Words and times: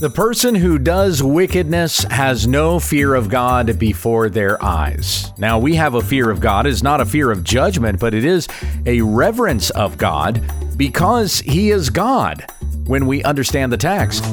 The 0.00 0.08
person 0.08 0.54
who 0.54 0.78
does 0.78 1.22
wickedness 1.22 2.04
has 2.04 2.46
no 2.46 2.80
fear 2.80 3.14
of 3.14 3.28
God 3.28 3.78
before 3.78 4.30
their 4.30 4.62
eyes. 4.64 5.30
Now, 5.36 5.58
we 5.58 5.74
have 5.74 5.92
a 5.92 6.00
fear 6.00 6.30
of 6.30 6.40
God. 6.40 6.66
It's 6.66 6.82
not 6.82 7.02
a 7.02 7.04
fear 7.04 7.30
of 7.30 7.44
judgment, 7.44 8.00
but 8.00 8.14
it 8.14 8.24
is 8.24 8.48
a 8.86 9.02
reverence 9.02 9.68
of 9.68 9.98
God 9.98 10.40
because 10.78 11.40
He 11.40 11.70
is 11.70 11.90
God 11.90 12.46
when 12.86 13.06
we 13.06 13.22
understand 13.24 13.74
the 13.74 13.76
text. 13.76 14.24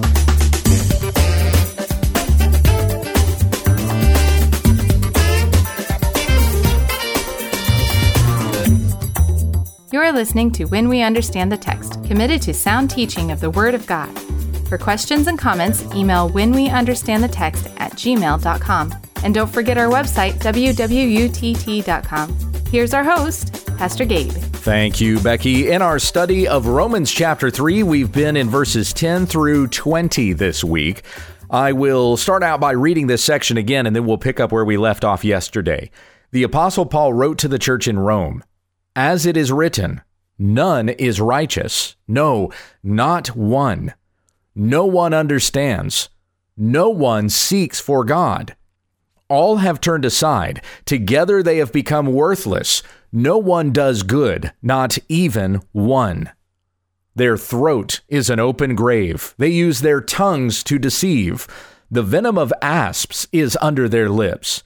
You 9.91 9.99
are 9.99 10.13
listening 10.13 10.52
to 10.52 10.63
When 10.63 10.88
We 10.88 11.02
Understand 11.02 11.52
the 11.52 11.57
Text, 11.57 12.02
committed 12.05 12.41
to 12.43 12.54
sound 12.54 12.89
teaching 12.89 13.31
of 13.31 13.41
the 13.41 13.49
Word 13.49 13.75
of 13.75 13.86
God. 13.86 14.27
For 14.68 14.77
questions 14.77 15.27
and 15.27 15.39
comments, 15.39 15.83
email 15.95 16.29
whenweunderstandthetext 16.29 17.73
at 17.79 17.93
gmail.com. 17.93 18.93
And 19.23 19.33
don't 19.33 19.50
forget 19.50 19.78
our 19.78 19.89
website, 19.89 20.33
www.wwutt.com. 20.39 22.37
Here's 22.69 22.93
our 22.93 23.04
host, 23.06 23.65
Pastor 23.78 24.04
Gabe. 24.04 24.29
Thank 24.32 25.00
you, 25.00 25.21
Becky. 25.21 25.69
In 25.71 25.82
our 25.82 26.00
study 26.00 26.50
of 26.50 26.68
Romans 26.68 27.09
chapter 27.11 27.50
3, 27.50 27.83
we've 27.83 28.11
been 28.11 28.36
in 28.36 28.50
verses 28.50 28.92
10 28.92 29.25
through 29.25 29.68
20 29.68 30.33
this 30.33 30.65
week. 30.65 31.04
I 31.50 31.71
will 31.71 32.17
start 32.17 32.44
out 32.44 32.59
by 32.59 32.72
reading 32.72 33.08
this 33.08 33.23
section 33.23 33.56
again, 33.56 33.86
and 33.86 33.95
then 33.95 34.06
we'll 34.06 34.17
pick 34.17 34.42
up 34.42 34.52
where 34.52 34.66
we 34.66 34.75
left 34.75 35.06
off 35.06 35.23
yesterday. 35.23 35.89
The 36.31 36.44
Apostle 36.44 36.86
Paul 36.86 37.14
wrote 37.14 37.38
to 37.38 37.47
the 37.47 37.58
church 37.58 37.88
in 37.88 37.97
Rome 37.97 38.44
As 38.97 39.25
it 39.25 39.38
is 39.38 39.50
written, 39.50 40.02
none 40.38 40.89
is 40.89 41.22
righteous, 41.22 41.95
no, 42.06 42.52
not 42.84 43.30
one. 43.30 43.94
No 44.59 44.88
one 44.88 45.14
understands. 45.14 46.09
No 46.58 46.89
one 46.89 47.30
seeks 47.30 47.80
for 47.80 48.03
God. 48.03 48.56
All 49.30 49.58
have 49.58 49.80
turned 49.80 50.04
aside. 50.04 50.64
Together 50.84 51.44
they 51.44 51.58
have 51.58 51.72
become 51.72 52.08
worthless. 52.08 52.81
No 53.12 53.38
one 53.38 53.72
does 53.72 54.02
good, 54.02 54.52
not 54.64 54.98
even 55.08 55.62
one. 55.73 56.31
Their 57.14 57.38
throat 57.38 58.02
is 58.08 58.31
an 58.31 58.40
open 58.40 58.73
grave. 58.73 59.36
They 59.38 59.50
use 59.50 59.81
their 59.81 60.02
tongues 60.02 60.64
to 60.64 60.80
deceive. 60.80 61.48
The 61.92 62.02
venom 62.02 62.40
of 62.40 62.52
asps 62.59 63.28
is 63.31 63.56
under 63.62 63.88
their 63.88 64.09
lips. 64.09 64.64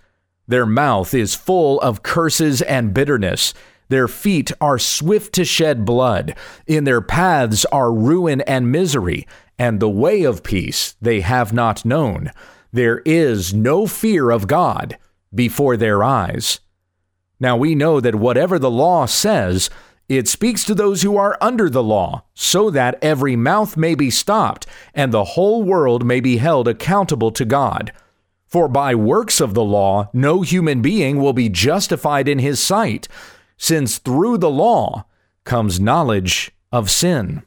Their 0.47 0.65
mouth 0.65 1.13
is 1.13 1.35
full 1.35 1.81
of 1.81 2.01
curses 2.01 2.61
and 2.61 2.93
bitterness. 2.93 3.53
Their 3.89 4.07
feet 4.07 4.53
are 4.61 4.79
swift 4.79 5.33
to 5.33 5.43
shed 5.43 5.83
blood. 5.83 6.33
In 6.65 6.85
their 6.85 7.01
paths 7.01 7.65
are 7.65 7.93
ruin 7.93 8.39
and 8.41 8.71
misery, 8.71 9.27
and 9.61 9.79
the 9.79 9.87
way 9.87 10.23
of 10.23 10.41
peace 10.41 10.95
they 10.99 11.21
have 11.21 11.53
not 11.53 11.85
known. 11.85 12.31
There 12.73 13.03
is 13.05 13.53
no 13.53 13.85
fear 13.85 14.31
of 14.31 14.47
God 14.47 14.97
before 15.35 15.77
their 15.77 16.03
eyes. 16.03 16.61
Now 17.39 17.57
we 17.57 17.75
know 17.75 17.99
that 17.99 18.15
whatever 18.15 18.57
the 18.57 18.71
law 18.71 19.05
says, 19.05 19.69
it 20.09 20.27
speaks 20.27 20.63
to 20.63 20.73
those 20.73 21.03
who 21.03 21.15
are 21.15 21.37
under 21.39 21.69
the 21.69 21.83
law, 21.83 22.23
so 22.33 22.71
that 22.71 22.97
every 23.03 23.35
mouth 23.35 23.77
may 23.77 23.93
be 23.93 24.09
stopped, 24.09 24.65
and 24.95 25.11
the 25.11 25.35
whole 25.35 25.61
world 25.61 26.03
may 26.03 26.21
be 26.21 26.37
held 26.37 26.67
accountable 26.67 27.31
to 27.31 27.45
God. 27.45 27.91
For 28.47 28.67
by 28.67 28.95
works 28.95 29.39
of 29.39 29.53
the 29.53 29.63
law, 29.63 30.09
no 30.11 30.41
human 30.41 30.81
being 30.81 31.21
will 31.21 31.33
be 31.33 31.49
justified 31.49 32.27
in 32.27 32.39
his 32.39 32.59
sight, 32.59 33.07
since 33.57 33.99
through 33.99 34.39
the 34.39 34.49
law 34.49 35.05
comes 35.43 35.79
knowledge 35.79 36.49
of 36.71 36.89
sin. 36.89 37.43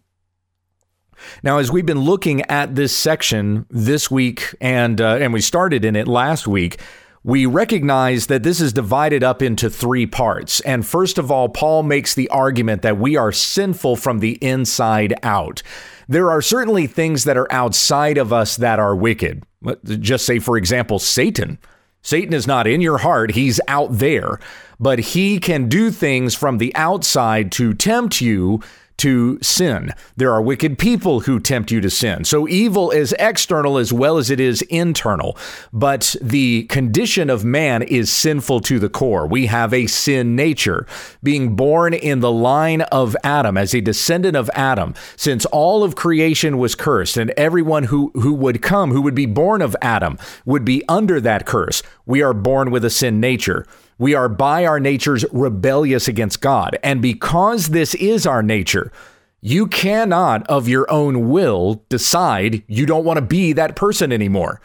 Now, 1.42 1.58
as 1.58 1.70
we've 1.70 1.86
been 1.86 2.00
looking 2.00 2.42
at 2.42 2.74
this 2.74 2.94
section 2.94 3.66
this 3.70 4.10
week, 4.10 4.54
and 4.60 5.00
uh, 5.00 5.16
and 5.16 5.32
we 5.32 5.40
started 5.40 5.84
in 5.84 5.96
it 5.96 6.08
last 6.08 6.46
week, 6.46 6.80
we 7.24 7.46
recognize 7.46 8.26
that 8.26 8.42
this 8.42 8.60
is 8.60 8.72
divided 8.72 9.24
up 9.24 9.40
into 9.40 9.70
three 9.70 10.06
parts. 10.06 10.61
And 10.61 10.86
first 10.86 11.16
of 11.16 11.30
all, 11.30 11.48
Paul 11.48 11.83
makes 11.83 12.14
the 12.14 12.28
argument 12.28 12.83
that 12.83 12.98
we 12.98 13.16
are 13.16 13.33
sinful 13.33 13.96
from 13.96 14.18
the 14.18 14.33
inside 14.44 15.14
out. 15.22 15.62
There 16.06 16.30
are 16.30 16.42
certainly 16.42 16.86
things 16.86 17.24
that 17.24 17.39
are 17.39 17.50
outside 17.50 18.18
of 18.18 18.30
us 18.30 18.56
that 18.56 18.78
are 18.78 18.94
wicked. 18.94 19.42
Just 19.84 20.27
say, 20.27 20.39
for 20.39 20.58
example, 20.58 20.98
Satan. 20.98 21.58
Satan 22.02 22.34
is 22.34 22.46
not 22.46 22.66
in 22.66 22.83
your 22.83 22.98
heart, 22.98 23.30
he's 23.30 23.58
out 23.66 23.89
there, 23.90 24.39
but 24.78 24.98
he 24.98 25.39
can 25.39 25.70
do 25.70 25.90
things 25.90 26.34
from 26.34 26.58
the 26.58 26.74
outside 26.77 27.50
to 27.52 27.72
tempt 27.72 28.20
you 28.20 28.60
to 28.98 29.38
sin. 29.42 29.92
There 30.16 30.32
are 30.32 30.42
wicked 30.42 30.78
people 30.78 31.20
who 31.20 31.40
tempt 31.40 31.70
you 31.70 31.80
to 31.80 31.90
sin. 31.90 32.24
So 32.24 32.48
evil 32.48 32.90
is 32.90 33.14
external 33.18 33.78
as 33.78 33.92
well 33.92 34.18
as 34.18 34.30
it 34.30 34.40
is 34.40 34.62
internal. 34.62 35.36
But 35.72 36.14
the 36.20 36.64
condition 36.64 37.30
of 37.30 37.44
man 37.44 37.83
is 37.83 38.10
sinful 38.10 38.60
to 38.60 38.78
the 38.78 38.88
core. 38.88 39.27
We 39.27 39.46
have 39.46 39.74
a 39.74 39.86
sin 39.86 40.36
nature. 40.36 40.86
Being 41.22 41.56
born 41.56 41.94
in 41.94 42.20
the 42.20 42.33
line 42.33 42.83
of 42.83 43.16
Adam, 43.24 43.56
as 43.56 43.74
a 43.74 43.80
descendant 43.80 44.36
of 44.36 44.50
Adam, 44.54 44.94
since 45.16 45.44
all 45.46 45.83
of 45.83 45.96
creation 45.96 46.58
was 46.58 46.74
cursed, 46.74 47.16
and 47.16 47.30
everyone 47.36 47.84
who, 47.84 48.10
who 48.14 48.34
would 48.34 48.62
come, 48.62 48.90
who 48.92 49.02
would 49.02 49.14
be 49.14 49.27
born 49.27 49.62
of 49.62 49.77
Adam, 49.83 50.18
would 50.44 50.64
be 50.64 50.83
under 50.88 51.20
that 51.20 51.46
curse, 51.46 51.83
we 52.06 52.22
are 52.22 52.34
born 52.34 52.70
with 52.70 52.84
a 52.84 52.90
sin 52.90 53.20
nature. 53.20 53.66
We 54.04 54.12
are 54.12 54.28
by 54.28 54.66
our 54.66 54.80
natures 54.80 55.24
rebellious 55.32 56.08
against 56.08 56.42
God. 56.42 56.78
And 56.82 57.00
because 57.00 57.68
this 57.68 57.94
is 57.94 58.26
our 58.26 58.42
nature, 58.42 58.92
you 59.40 59.66
cannot, 59.66 60.46
of 60.46 60.68
your 60.68 60.84
own 60.92 61.30
will, 61.30 61.82
decide 61.88 62.62
you 62.66 62.84
don't 62.84 63.06
want 63.06 63.16
to 63.16 63.24
be 63.24 63.54
that 63.54 63.76
person 63.76 64.12
anymore. 64.12 64.60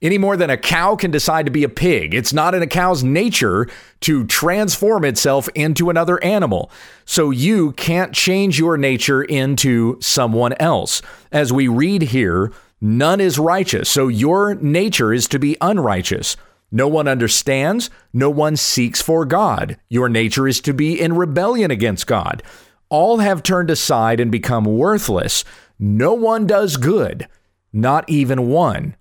Any 0.00 0.16
more 0.16 0.36
than 0.36 0.48
a 0.48 0.56
cow 0.56 0.94
can 0.94 1.10
decide 1.10 1.44
to 1.46 1.50
be 1.50 1.64
a 1.64 1.68
pig. 1.68 2.14
It's 2.14 2.32
not 2.32 2.54
in 2.54 2.62
a 2.62 2.68
cow's 2.68 3.02
nature 3.02 3.66
to 4.02 4.26
transform 4.26 5.04
itself 5.04 5.48
into 5.56 5.90
another 5.90 6.22
animal. 6.22 6.70
So 7.04 7.30
you 7.30 7.72
can't 7.72 8.14
change 8.14 8.60
your 8.60 8.76
nature 8.76 9.24
into 9.24 9.98
someone 10.00 10.52
else. 10.60 11.02
As 11.32 11.52
we 11.52 11.66
read 11.66 12.02
here, 12.02 12.52
none 12.80 13.20
is 13.20 13.40
righteous. 13.40 13.88
So 13.88 14.06
your 14.06 14.54
nature 14.54 15.12
is 15.12 15.26
to 15.26 15.40
be 15.40 15.56
unrighteous. 15.60 16.36
No 16.74 16.88
one 16.88 17.06
understands. 17.06 17.88
No 18.12 18.28
one 18.28 18.56
seeks 18.56 19.00
for 19.00 19.24
God. 19.24 19.78
Your 19.88 20.08
nature 20.08 20.48
is 20.48 20.60
to 20.62 20.74
be 20.74 21.00
in 21.00 21.14
rebellion 21.14 21.70
against 21.70 22.08
God. 22.08 22.42
All 22.88 23.18
have 23.18 23.44
turned 23.44 23.70
aside 23.70 24.18
and 24.18 24.32
become 24.32 24.64
worthless. 24.64 25.44
No 25.78 26.14
one 26.14 26.48
does 26.48 26.76
good, 26.76 27.28
not 27.72 28.10
even 28.10 28.48
one. 28.48 28.96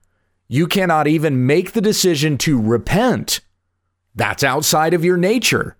You 0.48 0.68
cannot 0.68 1.08
even 1.08 1.48
make 1.48 1.72
the 1.72 1.82
decision 1.82 2.38
to 2.40 2.62
repent. 2.62 3.40
That's 4.14 4.44
outside 4.44 4.94
of 4.94 5.04
your 5.04 5.18
nature. 5.18 5.76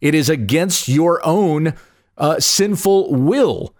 It 0.00 0.14
is 0.14 0.28
against 0.28 0.86
your 0.86 1.20
own 1.26 1.74
uh, 2.16 2.38
sinful 2.38 3.14
will 3.14 3.74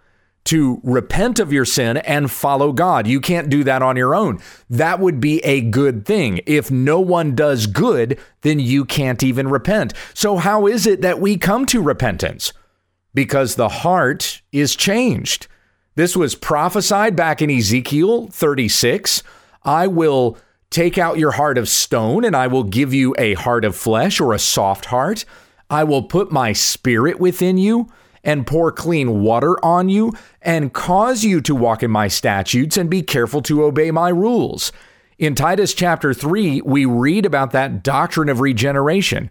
to 0.45 0.81
repent 0.83 1.39
of 1.39 1.53
your 1.53 1.65
sin 1.65 1.97
and 1.97 2.29
follow 2.29 2.71
God. 2.71 3.07
You 3.07 3.21
can't 3.21 3.49
do 3.49 3.63
that 3.63 3.81
on 3.81 3.95
your 3.95 4.13
own. 4.13 4.39
That 4.69 4.99
would 4.99 5.19
be 5.19 5.39
a 5.39 5.61
good 5.61 6.05
thing. 6.05 6.41
If 6.45 6.69
no 6.69 6.99
one 6.99 7.35
does 7.35 7.65
good, 7.65 8.19
then 8.41 8.59
you 8.59 8.83
can't 8.85 9.23
even 9.23 9.47
repent. 9.47 9.93
So, 10.13 10.37
how 10.37 10.67
is 10.67 10.85
it 10.85 11.01
that 11.01 11.19
we 11.19 11.37
come 11.37 11.65
to 11.67 11.81
repentance? 11.81 12.51
Because 13.13 13.55
the 13.55 13.69
heart 13.69 14.41
is 14.51 14.75
changed. 14.75 15.47
This 15.95 16.17
was 16.17 16.35
prophesied 16.35 17.15
back 17.15 17.41
in 17.41 17.51
Ezekiel 17.51 18.27
36. 18.27 19.23
I 19.63 19.87
will 19.87 20.37
take 20.71 20.97
out 20.97 21.19
your 21.19 21.31
heart 21.31 21.57
of 21.59 21.69
stone 21.69 22.25
and 22.25 22.35
I 22.35 22.47
will 22.47 22.63
give 22.63 22.93
you 22.93 23.13
a 23.19 23.35
heart 23.35 23.63
of 23.63 23.75
flesh 23.75 24.19
or 24.19 24.33
a 24.33 24.39
soft 24.39 24.85
heart. 24.85 25.23
I 25.69 25.83
will 25.83 26.03
put 26.03 26.31
my 26.31 26.51
spirit 26.51 27.19
within 27.19 27.57
you 27.57 27.89
and 28.23 28.47
pour 28.47 28.71
clean 28.71 29.21
water 29.21 29.63
on 29.63 29.89
you 29.89 30.13
and 30.41 30.73
cause 30.73 31.23
you 31.23 31.41
to 31.41 31.55
walk 31.55 31.83
in 31.83 31.91
my 31.91 32.07
statutes 32.07 32.77
and 32.77 32.89
be 32.89 33.01
careful 33.01 33.41
to 33.41 33.63
obey 33.63 33.91
my 33.91 34.09
rules. 34.09 34.71
In 35.17 35.35
Titus 35.35 35.73
chapter 35.73 36.13
3, 36.13 36.61
we 36.61 36.85
read 36.85 37.25
about 37.25 37.51
that 37.51 37.83
doctrine 37.83 38.29
of 38.29 38.39
regeneration. 38.39 39.29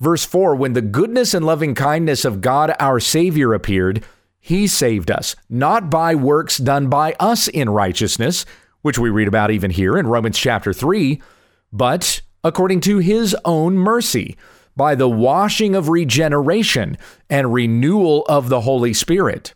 Verse 0.00 0.24
4 0.24 0.54
When 0.56 0.72
the 0.72 0.82
goodness 0.82 1.34
and 1.34 1.44
loving 1.44 1.74
kindness 1.74 2.24
of 2.24 2.40
God 2.40 2.74
our 2.80 3.00
Savior 3.00 3.52
appeared, 3.52 4.04
he 4.40 4.66
saved 4.66 5.10
us, 5.10 5.36
not 5.48 5.90
by 5.90 6.14
works 6.14 6.56
done 6.56 6.88
by 6.88 7.14
us 7.20 7.46
in 7.46 7.68
righteousness, 7.68 8.46
which 8.82 8.98
we 8.98 9.10
read 9.10 9.28
about 9.28 9.50
even 9.50 9.70
here 9.70 9.98
in 9.98 10.06
Romans 10.06 10.38
chapter 10.38 10.72
3, 10.72 11.20
but 11.72 12.22
according 12.42 12.80
to 12.80 12.98
his 12.98 13.36
own 13.44 13.74
mercy 13.74 14.36
by 14.76 14.94
the 14.94 15.08
washing 15.08 15.74
of 15.74 15.88
regeneration 15.88 16.96
and 17.28 17.52
renewal 17.52 18.24
of 18.28 18.48
the 18.48 18.62
Holy 18.62 18.92
Spirit, 18.92 19.54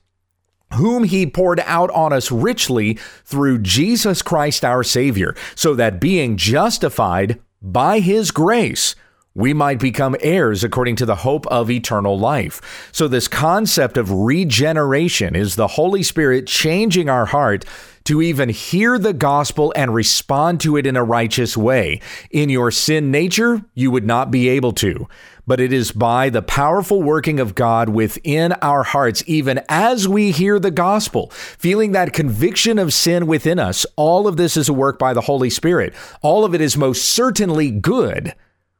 whom 0.74 1.04
he 1.04 1.26
poured 1.26 1.60
out 1.60 1.90
on 1.90 2.12
us 2.12 2.30
richly 2.30 2.94
through 3.24 3.58
Jesus 3.58 4.22
Christ 4.22 4.64
our 4.64 4.82
Savior, 4.82 5.34
so 5.54 5.74
that 5.74 6.00
being 6.00 6.36
justified 6.36 7.40
by 7.62 8.00
his 8.00 8.30
grace, 8.30 8.94
we 9.34 9.52
might 9.52 9.80
become 9.80 10.16
heirs 10.20 10.62
according 10.62 10.96
to 10.96 11.06
the 11.06 11.16
hope 11.16 11.46
of 11.48 11.70
eternal 11.70 12.18
life. 12.18 12.88
So, 12.92 13.08
this 13.08 13.26
concept 13.26 13.96
of 13.96 14.10
regeneration 14.10 15.34
is 15.34 15.56
the 15.56 15.66
Holy 15.66 16.02
Spirit 16.02 16.46
changing 16.46 17.08
our 17.08 17.26
heart 17.26 17.64
to 18.04 18.20
even 18.20 18.48
hear 18.48 18.98
the 18.98 19.12
gospel 19.12 19.72
and 19.74 19.94
respond 19.94 20.60
to 20.60 20.76
it 20.76 20.86
in 20.86 20.96
a 20.96 21.04
righteous 21.04 21.56
way. 21.56 22.00
In 22.30 22.50
your 22.50 22.70
sin 22.70 23.10
nature, 23.10 23.64
you 23.74 23.90
would 23.90 24.04
not 24.04 24.30
be 24.30 24.48
able 24.48 24.72
to 24.72 25.08
but 25.46 25.60
it 25.60 25.72
is 25.72 25.92
by 25.92 26.30
the 26.30 26.42
powerful 26.42 27.02
working 27.02 27.38
of 27.40 27.54
God 27.54 27.88
within 27.90 28.52
our 28.54 28.82
hearts, 28.82 29.22
even 29.26 29.60
as 29.68 30.08
we 30.08 30.30
hear 30.30 30.58
the 30.58 30.70
gospel, 30.70 31.30
feeling 31.30 31.92
that 31.92 32.12
conviction 32.12 32.78
of 32.78 32.92
sin 32.92 33.26
within 33.26 33.58
us. 33.58 33.84
All 33.96 34.26
of 34.26 34.36
this 34.36 34.56
is 34.56 34.68
a 34.68 34.74
work 34.74 34.98
by 34.98 35.12
the 35.12 35.22
Holy 35.22 35.50
Spirit. 35.50 35.94
All 36.22 36.44
of 36.44 36.54
it 36.54 36.60
is 36.60 36.76
most 36.76 37.04
certainly 37.04 37.70
good, 37.70 38.34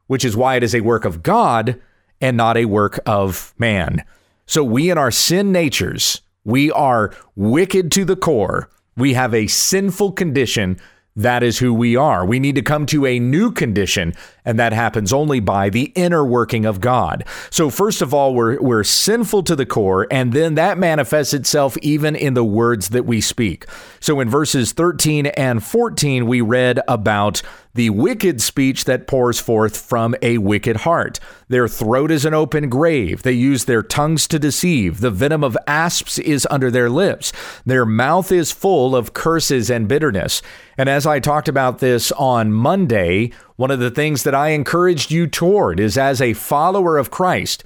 which 0.07 0.25
is 0.25 0.35
why 0.35 0.55
it 0.55 0.63
is 0.63 0.75
a 0.75 0.81
work 0.81 1.05
of 1.05 1.23
God 1.23 1.79
and 2.19 2.35
not 2.35 2.57
a 2.57 2.65
work 2.65 2.99
of 3.05 3.53
man. 3.57 4.03
So 4.47 4.63
we 4.63 4.89
in 4.89 4.97
our 4.97 5.11
sin 5.11 5.51
natures, 5.51 6.21
we 6.43 6.71
are 6.71 7.11
wicked 7.35 7.91
to 7.93 8.05
the 8.05 8.15
core. 8.15 8.69
We 8.97 9.13
have 9.13 9.33
a 9.33 9.47
sinful 9.47 10.13
condition 10.13 10.79
that 11.17 11.43
is 11.43 11.59
who 11.59 11.73
we 11.73 11.97
are. 11.97 12.25
We 12.25 12.39
need 12.39 12.55
to 12.55 12.61
come 12.61 12.85
to 12.87 13.05
a 13.05 13.19
new 13.19 13.51
condition, 13.51 14.13
and 14.45 14.59
that 14.59 14.73
happens 14.73 15.11
only 15.11 15.39
by 15.39 15.69
the 15.69 15.91
inner 15.95 16.23
working 16.23 16.65
of 16.65 16.79
God. 16.79 17.25
So, 17.49 17.69
first 17.69 18.01
of 18.01 18.13
all, 18.13 18.33
we're, 18.33 18.61
we're 18.61 18.83
sinful 18.83 19.43
to 19.43 19.55
the 19.55 19.65
core, 19.65 20.07
and 20.11 20.31
then 20.33 20.55
that 20.55 20.77
manifests 20.77 21.33
itself 21.33 21.77
even 21.81 22.15
in 22.15 22.33
the 22.33 22.45
words 22.45 22.89
that 22.89 23.05
we 23.05 23.21
speak. 23.21 23.65
So, 23.99 24.19
in 24.19 24.29
verses 24.29 24.71
13 24.71 25.27
and 25.27 25.63
14, 25.63 26.27
we 26.27 26.41
read 26.41 26.79
about 26.87 27.41
the 27.75 27.89
wicked 27.89 28.41
speech 28.41 28.85
that 28.85 29.05
pours 29.05 29.39
forth 29.39 29.75
from 29.77 30.15
a 30.21 30.37
wicked 30.37 30.77
heart. 30.77 31.19
Their 31.49 31.67
throat 31.67 32.09
is 32.09 32.23
an 32.23 32.33
open 32.33 32.69
grave. 32.69 33.23
They 33.23 33.33
use 33.33 33.65
their 33.65 33.83
tongues 33.83 34.27
to 34.29 34.39
deceive. 34.39 35.01
The 35.01 35.11
venom 35.11 35.43
of 35.43 35.57
asps 35.67 36.17
is 36.17 36.47
under 36.49 36.71
their 36.71 36.89
lips. 36.89 37.33
Their 37.65 37.85
mouth 37.85 38.31
is 38.31 38.51
full 38.51 38.95
of 38.95 39.13
curses 39.13 39.69
and 39.69 39.89
bitterness. 39.89 40.41
And 40.77 40.87
as 40.87 41.05
I 41.05 41.19
talked 41.19 41.49
about 41.49 41.79
this 41.79 42.13
on 42.13 42.53
Monday, 42.53 43.31
one 43.55 43.71
of 43.71 43.79
the 43.79 43.91
things 43.91 44.23
that 44.23 44.35
I 44.35 44.49
encouraged 44.49 45.11
you 45.11 45.27
toward 45.27 45.79
is 45.79 45.97
as 45.97 46.21
a 46.21 46.33
follower 46.33 46.97
of 46.97 47.11
Christ, 47.11 47.63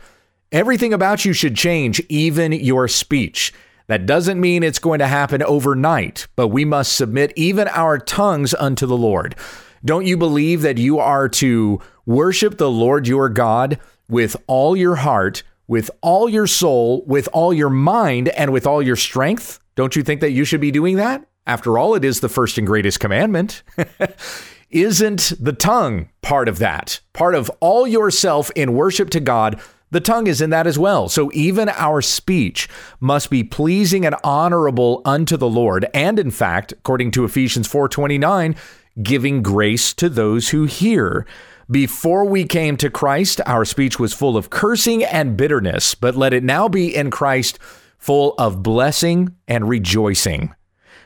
everything 0.51 0.93
about 0.93 1.25
you 1.25 1.33
should 1.33 1.55
change, 1.55 1.99
even 2.09 2.51
your 2.51 2.87
speech. 2.87 3.53
That 3.87 4.05
doesn't 4.05 4.39
mean 4.39 4.61
it's 4.61 4.77
going 4.77 4.99
to 4.99 5.07
happen 5.07 5.41
overnight, 5.41 6.27
but 6.35 6.49
we 6.49 6.63
must 6.63 6.95
submit 6.95 7.33
even 7.35 7.67
our 7.69 7.97
tongues 7.97 8.53
unto 8.53 8.85
the 8.85 8.97
Lord. 8.97 9.35
Don't 9.83 10.05
you 10.05 10.15
believe 10.15 10.61
that 10.61 10.77
you 10.77 10.99
are 10.99 11.27
to 11.29 11.81
worship 12.05 12.57
the 12.57 12.69
Lord 12.69 13.07
your 13.07 13.29
God 13.29 13.79
with 14.07 14.35
all 14.45 14.77
your 14.77 14.95
heart, 14.95 15.41
with 15.67 15.89
all 16.01 16.29
your 16.29 16.45
soul, 16.45 17.03
with 17.07 17.27
all 17.33 17.51
your 17.51 17.69
mind, 17.69 18.29
and 18.29 18.53
with 18.53 18.67
all 18.67 18.81
your 18.81 18.95
strength? 18.95 19.59
Don't 19.75 19.95
you 19.95 20.03
think 20.03 20.21
that 20.21 20.31
you 20.31 20.45
should 20.45 20.61
be 20.61 20.71
doing 20.71 20.97
that? 20.97 21.25
After 21.47 21.79
all, 21.79 21.95
it 21.95 22.05
is 22.05 22.19
the 22.19 22.29
first 22.29 22.59
and 22.59 22.67
greatest 22.67 22.99
commandment. 22.99 23.63
Isn't 24.69 25.33
the 25.39 25.53
tongue 25.53 26.09
part 26.21 26.47
of 26.47 26.59
that? 26.59 26.99
Part 27.13 27.35
of 27.35 27.49
all 27.59 27.87
yourself 27.87 28.51
in 28.55 28.73
worship 28.73 29.09
to 29.11 29.19
God 29.19 29.59
the 29.91 29.99
tongue 29.99 30.27
is 30.27 30.41
in 30.41 30.51
that 30.51 30.67
as 30.67 30.77
well. 30.77 31.09
So 31.09 31.31
even 31.33 31.69
our 31.69 32.01
speech 32.01 32.69
must 32.99 33.29
be 33.29 33.43
pleasing 33.43 34.05
and 34.05 34.15
honorable 34.23 35.01
unto 35.03 35.35
the 35.35 35.49
Lord. 35.49 35.87
And 35.93 36.19
in 36.19 36.31
fact, 36.31 36.73
according 36.73 37.11
to 37.11 37.25
Ephesians 37.25 37.67
4:29, 37.67 38.55
giving 39.01 39.41
grace 39.41 39.93
to 39.95 40.09
those 40.09 40.49
who 40.49 40.65
hear. 40.65 41.25
Before 41.71 42.25
we 42.25 42.45
came 42.45 42.77
to 42.77 42.89
Christ, 42.89 43.41
our 43.45 43.63
speech 43.63 43.99
was 43.99 44.13
full 44.13 44.35
of 44.35 44.49
cursing 44.49 45.03
and 45.03 45.37
bitterness, 45.37 45.95
but 45.95 46.15
let 46.15 46.33
it 46.33 46.43
now 46.43 46.67
be 46.67 46.95
in 46.95 47.11
Christ 47.11 47.59
full 47.97 48.33
of 48.37 48.63
blessing 48.63 49.35
and 49.47 49.69
rejoicing. 49.69 50.53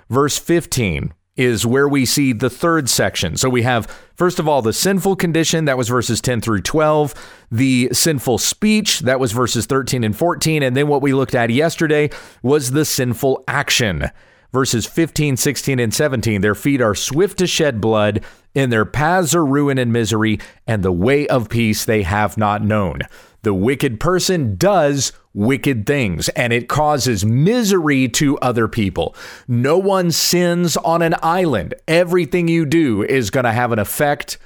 Verse 0.09 0.37
15 0.37 1.13
is 1.35 1.65
where 1.65 1.87
we 1.87 2.05
see 2.05 2.31
the 2.31 2.49
third 2.49 2.89
section. 2.89 3.37
So 3.37 3.49
we 3.49 3.63
have, 3.63 3.87
first 4.15 4.39
of 4.39 4.47
all, 4.47 4.61
the 4.61 4.73
sinful 4.73 5.15
condition, 5.15 5.65
that 5.65 5.77
was 5.77 5.89
verses 5.89 6.21
10 6.21 6.41
through 6.41 6.61
12, 6.61 7.13
the 7.51 7.89
sinful 7.91 8.37
speech, 8.37 8.99
that 8.99 9.19
was 9.19 9.31
verses 9.31 9.65
13 9.65 10.03
and 10.03 10.15
14, 10.15 10.61
and 10.61 10.77
then 10.77 10.87
what 10.87 11.01
we 11.01 11.13
looked 11.13 11.35
at 11.35 11.49
yesterday 11.49 12.09
was 12.43 12.71
the 12.71 12.85
sinful 12.85 13.43
action 13.47 14.09
verses 14.53 14.85
15, 14.85 15.35
16, 15.35 15.79
and 15.79 15.93
17. 15.93 16.41
Their 16.41 16.55
feet 16.55 16.79
are 16.79 16.95
swift 16.95 17.39
to 17.39 17.47
shed 17.47 17.81
blood, 17.81 18.23
in 18.53 18.69
their 18.69 18.85
paths 18.85 19.35
are 19.35 19.45
ruin 19.45 19.79
and 19.79 19.91
misery, 19.91 20.39
and 20.67 20.83
the 20.83 20.91
way 20.91 21.27
of 21.27 21.49
peace 21.49 21.83
they 21.83 22.03
have 22.03 22.37
not 22.37 22.63
known. 22.63 22.99
The 23.41 23.53
wicked 23.53 23.99
person 23.99 24.55
does 24.55 25.11
wicked 25.33 25.85
things, 25.85 26.29
and 26.29 26.53
it 26.53 26.69
causes 26.69 27.25
misery 27.25 28.07
to 28.09 28.37
other 28.37 28.67
people. 28.67 29.15
No 29.47 29.77
one 29.77 30.11
sins 30.11 30.77
on 30.77 31.01
an 31.01 31.15
island. 31.21 31.73
Everything 31.87 32.47
you 32.47 32.65
do 32.65 33.03
is 33.03 33.31
going 33.31 33.43
to 33.43 33.51
have 33.51 33.71
an 33.71 33.79
effect 33.79 34.37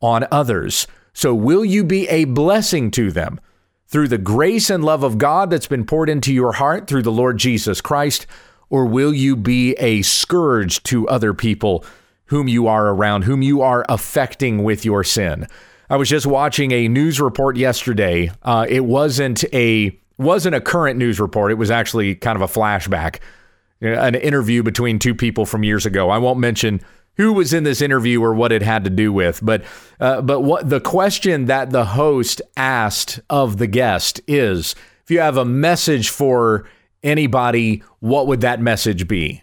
on 0.00 0.28
others. 0.30 0.86
So, 1.14 1.34
will 1.34 1.64
you 1.64 1.84
be 1.84 2.06
a 2.08 2.26
blessing 2.26 2.90
to 2.92 3.10
them? 3.10 3.40
Through 3.86 4.08
the 4.08 4.18
grace 4.18 4.70
and 4.70 4.84
love 4.84 5.02
of 5.02 5.18
God 5.18 5.50
that's 5.50 5.68
been 5.68 5.86
poured 5.86 6.10
into 6.10 6.32
your 6.34 6.52
heart 6.52 6.86
through 6.86 7.02
the 7.02 7.12
Lord 7.12 7.38
Jesus 7.38 7.80
Christ, 7.80 8.26
or 8.70 8.86
will 8.86 9.12
you 9.12 9.36
be 9.36 9.72
a 9.74 10.02
scourge 10.02 10.82
to 10.84 11.08
other 11.08 11.34
people 11.34 11.84
whom 12.26 12.48
you 12.48 12.66
are 12.66 12.88
around, 12.88 13.22
whom 13.22 13.42
you 13.42 13.60
are 13.62 13.84
affecting 13.88 14.62
with 14.62 14.84
your 14.84 15.04
sin? 15.04 15.46
I 15.90 15.96
was 15.96 16.08
just 16.08 16.26
watching 16.26 16.72
a 16.72 16.88
news 16.88 17.20
report 17.20 17.56
yesterday. 17.56 18.30
Uh, 18.42 18.66
it 18.68 18.84
wasn't 18.84 19.44
a 19.52 19.98
wasn't 20.16 20.54
a 20.54 20.60
current 20.60 20.98
news 20.98 21.20
report. 21.20 21.52
It 21.52 21.56
was 21.56 21.70
actually 21.70 22.14
kind 22.14 22.36
of 22.36 22.42
a 22.42 22.52
flashback, 22.52 23.18
an 23.80 24.14
interview 24.14 24.62
between 24.62 24.98
two 24.98 25.14
people 25.14 25.44
from 25.44 25.64
years 25.64 25.86
ago. 25.86 26.10
I 26.10 26.18
won't 26.18 26.38
mention 26.38 26.80
who 27.16 27.32
was 27.32 27.52
in 27.52 27.64
this 27.64 27.80
interview 27.80 28.22
or 28.22 28.34
what 28.34 28.52
it 28.52 28.62
had 28.62 28.84
to 28.84 28.90
do 28.90 29.12
with, 29.12 29.40
but 29.42 29.64
uh, 30.00 30.22
but 30.22 30.40
what 30.40 30.68
the 30.68 30.80
question 30.80 31.46
that 31.46 31.70
the 31.70 31.84
host 31.84 32.42
asked 32.56 33.20
of 33.28 33.58
the 33.58 33.66
guest 33.66 34.20
is: 34.26 34.74
if 35.04 35.10
you 35.10 35.20
have 35.20 35.36
a 35.36 35.44
message 35.44 36.08
for 36.08 36.66
anybody, 37.04 37.84
what 38.00 38.26
would 38.26 38.40
that 38.40 38.60
message 38.60 39.06
be? 39.06 39.42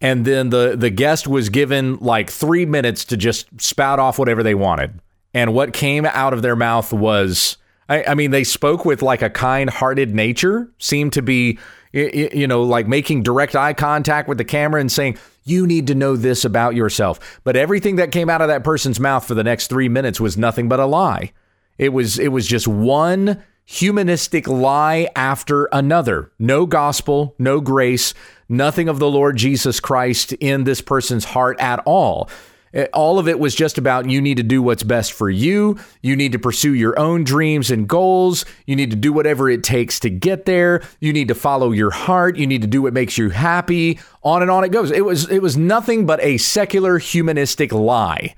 And 0.00 0.24
then 0.24 0.50
the 0.50 0.74
the 0.76 0.90
guest 0.90 1.28
was 1.28 1.48
given 1.48 1.96
like 1.98 2.28
three 2.30 2.66
minutes 2.66 3.04
to 3.06 3.16
just 3.16 3.60
spout 3.60 4.00
off 4.00 4.18
whatever 4.18 4.42
they 4.42 4.54
wanted. 4.54 5.00
And 5.32 5.54
what 5.54 5.72
came 5.72 6.04
out 6.06 6.32
of 6.32 6.42
their 6.42 6.56
mouth 6.56 6.92
was, 6.92 7.56
I, 7.88 8.04
I 8.04 8.14
mean, 8.14 8.30
they 8.30 8.44
spoke 8.44 8.84
with 8.84 9.02
like 9.02 9.22
a 9.22 9.30
kind-hearted 9.30 10.14
nature, 10.14 10.72
seemed 10.78 11.12
to 11.14 11.22
be, 11.22 11.58
you 11.92 12.46
know, 12.46 12.62
like 12.62 12.86
making 12.86 13.22
direct 13.22 13.56
eye 13.56 13.72
contact 13.72 14.28
with 14.28 14.38
the 14.38 14.44
camera 14.44 14.80
and 14.80 14.92
saying, 14.92 15.18
you 15.44 15.66
need 15.66 15.86
to 15.88 15.94
know 15.94 16.16
this 16.16 16.44
about 16.44 16.74
yourself. 16.74 17.40
But 17.44 17.56
everything 17.56 17.96
that 17.96 18.12
came 18.12 18.30
out 18.30 18.42
of 18.42 18.48
that 18.48 18.64
person's 18.64 19.00
mouth 19.00 19.26
for 19.26 19.34
the 19.34 19.44
next 19.44 19.68
three 19.68 19.88
minutes 19.88 20.20
was 20.20 20.36
nothing 20.36 20.68
but 20.68 20.80
a 20.80 20.86
lie. 20.86 21.32
It 21.78 21.92
was 21.92 22.18
it 22.18 22.28
was 22.28 22.46
just 22.46 22.68
one 22.68 23.42
humanistic 23.64 24.46
lie 24.46 25.08
after 25.16 25.66
another. 25.66 26.30
No 26.38 26.66
gospel, 26.66 27.34
no 27.38 27.60
grace, 27.60 28.14
nothing 28.48 28.88
of 28.88 28.98
the 28.98 29.10
Lord 29.10 29.36
Jesus 29.36 29.80
Christ 29.80 30.32
in 30.34 30.64
this 30.64 30.80
person's 30.80 31.24
heart 31.24 31.58
at 31.60 31.80
all. 31.86 32.28
Eh, 32.74 32.86
all 32.92 33.18
of 33.18 33.28
it 33.28 33.38
was 33.38 33.54
just 33.54 33.78
about 33.78 34.10
you 34.10 34.20
need 34.20 34.36
to 34.36 34.42
do 34.42 34.60
what's 34.60 34.82
best 34.82 35.12
for 35.12 35.30
you. 35.30 35.78
You 36.02 36.16
need 36.16 36.32
to 36.32 36.38
pursue 36.38 36.74
your 36.74 36.98
own 36.98 37.24
dreams 37.24 37.70
and 37.70 37.88
goals. 37.88 38.44
You 38.66 38.76
need 38.76 38.90
to 38.90 38.96
do 38.96 39.12
whatever 39.12 39.48
it 39.48 39.62
takes 39.62 40.00
to 40.00 40.10
get 40.10 40.44
there. 40.44 40.82
You 41.00 41.12
need 41.12 41.28
to 41.28 41.34
follow 41.34 41.70
your 41.70 41.90
heart. 41.90 42.36
You 42.36 42.46
need 42.46 42.62
to 42.62 42.68
do 42.68 42.82
what 42.82 42.92
makes 42.92 43.16
you 43.16 43.30
happy. 43.30 43.98
On 44.22 44.42
and 44.42 44.50
on 44.50 44.64
it 44.64 44.72
goes. 44.72 44.90
It 44.90 45.04
was 45.04 45.30
it 45.30 45.40
was 45.40 45.56
nothing 45.56 46.04
but 46.04 46.20
a 46.22 46.36
secular 46.36 46.98
humanistic 46.98 47.72
lie. 47.72 48.34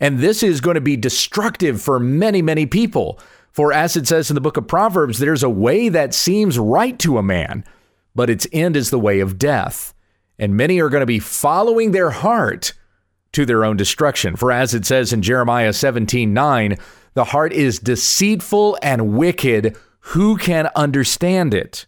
And 0.00 0.18
this 0.18 0.42
is 0.42 0.60
going 0.60 0.76
to 0.76 0.80
be 0.80 0.96
destructive 0.96 1.80
for 1.82 1.98
many, 1.98 2.42
many 2.42 2.66
people. 2.66 3.18
For 3.52 3.72
as 3.72 3.96
it 3.96 4.06
says 4.06 4.30
in 4.30 4.34
the 4.34 4.40
book 4.40 4.56
of 4.56 4.68
Proverbs, 4.68 5.18
there's 5.18 5.42
a 5.42 5.50
way 5.50 5.88
that 5.88 6.14
seems 6.14 6.58
right 6.58 6.98
to 7.00 7.18
a 7.18 7.22
man, 7.22 7.64
but 8.14 8.30
its 8.30 8.46
end 8.52 8.76
is 8.76 8.90
the 8.90 8.98
way 8.98 9.20
of 9.20 9.38
death. 9.38 9.94
And 10.38 10.56
many 10.56 10.80
are 10.80 10.88
going 10.88 11.00
to 11.00 11.06
be 11.06 11.18
following 11.18 11.90
their 11.90 12.10
heart 12.10 12.72
to 13.32 13.44
their 13.44 13.64
own 13.64 13.76
destruction. 13.76 14.36
For 14.36 14.52
as 14.52 14.74
it 14.74 14.86
says 14.86 15.12
in 15.12 15.22
Jeremiah 15.22 15.72
17 15.72 16.32
9, 16.32 16.76
the 17.14 17.24
heart 17.24 17.52
is 17.52 17.78
deceitful 17.78 18.78
and 18.82 19.16
wicked. 19.16 19.76
Who 20.00 20.36
can 20.36 20.70
understand 20.76 21.54
it? 21.54 21.86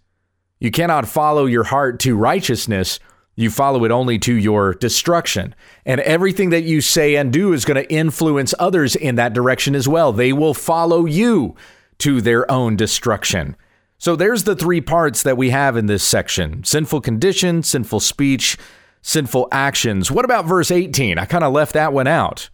You 0.59 0.71
cannot 0.71 1.09
follow 1.09 1.47
your 1.47 1.65
heart 1.65 2.01
to 2.01 2.17
righteousness 2.17 2.99
you 3.41 3.51
follow 3.51 3.85
it 3.85 3.91
only 3.91 4.19
to 4.21 4.35
your 4.35 4.75
destruction. 4.75 5.55
And 5.85 6.01
everything 6.03 6.51
that 6.51 6.63
you 6.63 6.81
say 6.81 7.17
and 7.17 7.33
do 7.33 7.53
is 7.53 7.65
going 7.65 7.83
to 7.83 7.93
influence 7.93 8.55
others 8.59 8.95
in 8.95 9.17
that 9.17 9.33
direction 9.33 9.75
as 9.75 9.89
well. 9.89 10.13
They 10.13 10.33
will 10.33 10.55
follow 10.55 11.07
you 11.07 11.55
to 11.99 12.21
their 12.21 12.51
own 12.51 12.77
destruction. 12.77 13.57
So 13.99 14.17
there's 14.17 14.45
the 14.45 14.57
three 14.57 14.81
parts 14.81 15.23
that 15.23 15.37
we 15.37 15.51
have 15.51 15.77
in 15.77 15.87
this 15.87 16.03
section 16.03 16.65
sinful 16.65 17.03
condition, 17.03 17.63
sinful 17.63 18.01
speech, 18.01 18.57
sinful 19.03 19.49
actions. 19.53 20.11
What 20.11 20.25
about 20.25 20.47
verse 20.47 20.71
18? 20.71 21.19
I 21.19 21.27
kind 21.27 21.45
of 21.45 21.53
left 21.53 21.75
that 21.75 21.93
one 21.93 22.07
out. 22.07 22.49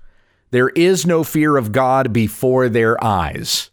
There 0.50 0.68
is 0.70 1.06
no 1.06 1.24
fear 1.24 1.56
of 1.56 1.72
God 1.72 2.12
before 2.12 2.68
their 2.68 3.02
eyes. 3.02 3.70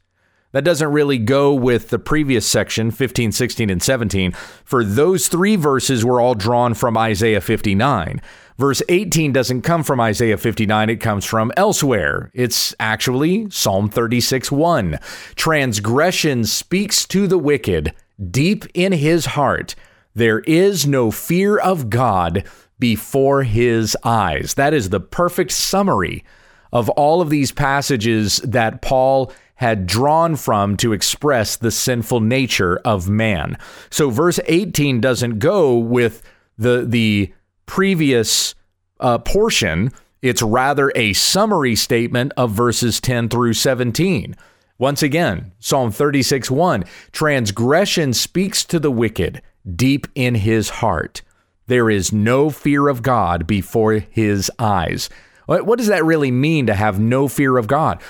That 0.54 0.64
doesn't 0.64 0.92
really 0.92 1.18
go 1.18 1.54
with 1.54 1.90
the 1.90 1.98
previous 1.98 2.48
section, 2.48 2.92
15, 2.92 3.32
16, 3.32 3.70
and 3.72 3.82
17, 3.82 4.32
for 4.64 4.84
those 4.84 5.28
three 5.28 5.56
verses 5.56 6.06
were 6.06 6.22
all 6.22 6.36
drawn 6.36 6.76
from 6.76 6.96
Isaiah 6.96 7.42
59. 7.42 8.22
Verse 8.60 8.84
18 8.88 9.34
doesn't 9.34 9.64
come 9.64 9.84
from 9.84 10.00
Isaiah 10.00 10.38
59, 10.38 10.92
it 10.92 10.98
comes 10.98 11.26
from 11.26 11.52
elsewhere. 11.58 12.30
It's 12.36 12.76
actually 12.80 13.50
Psalm 13.50 13.90
36 13.90 14.52
1. 14.52 15.00
Transgression 15.36 16.46
speaks 16.46 17.06
to 17.08 17.26
the 17.26 17.40
wicked 17.40 17.94
deep 18.30 18.66
in 18.76 18.92
his 18.92 19.26
heart. 19.26 19.74
There 20.14 20.42
is 20.42 20.86
no 20.86 21.10
fear 21.10 21.58
of 21.58 21.90
God 21.90 22.44
before 22.78 23.42
his 23.42 23.98
eyes. 24.04 24.54
That 24.54 24.76
is 24.76 24.90
the 24.90 25.00
perfect 25.00 25.52
summary 25.52 26.24
of 26.72 26.90
all 26.90 27.22
of 27.22 27.32
these 27.32 27.52
passages 27.52 28.38
that 28.40 28.84
Paul 28.84 29.32
had 29.64 29.88
drawn 29.88 30.36
from 30.36 30.76
to 30.76 30.92
express 30.92 31.56
the 31.56 31.72
sinful 31.72 32.20
nature 32.20 32.82
of 32.84 33.08
man. 33.08 33.58
So 33.90 34.10
verse 34.10 34.38
18 34.46 35.00
doesn't 35.00 35.40
go 35.40 35.78
with 35.78 36.22
the 36.58 36.84
the 36.86 37.34
previous 37.66 38.56
uh, 39.00 39.20
portion. 39.20 39.94
It's 40.22 40.42
rather 40.42 40.92
a 40.96 41.14
summary 41.14 41.78
statement 41.78 42.34
of 42.36 42.52
verses 42.52 43.00
10 43.00 43.30
through 43.30 43.54
17. 43.54 44.36
Once 44.78 45.02
again, 45.02 45.54
Psalm 45.60 45.92
36 45.92 46.52
1 46.52 46.84
Transgression 47.14 48.12
speaks 48.12 48.66
to 48.66 48.80
the 48.80 48.92
wicked 48.92 49.42
deep 49.76 50.08
in 50.14 50.36
his 50.36 50.70
heart. 50.70 51.22
There 51.68 51.90
is 51.90 52.12
no 52.12 52.50
fear 52.50 52.90
of 52.90 53.02
God 53.02 53.48
before 53.48 53.94
his 53.94 54.52
eyes. 54.60 55.10
What 55.46 55.78
does 55.78 55.88
that 55.88 56.04
really 56.04 56.32
mean 56.32 56.68
to 56.68 56.74
have 56.74 57.00
no 57.00 57.30
fear 57.30 57.58
of 57.58 57.68
God? 57.68 58.02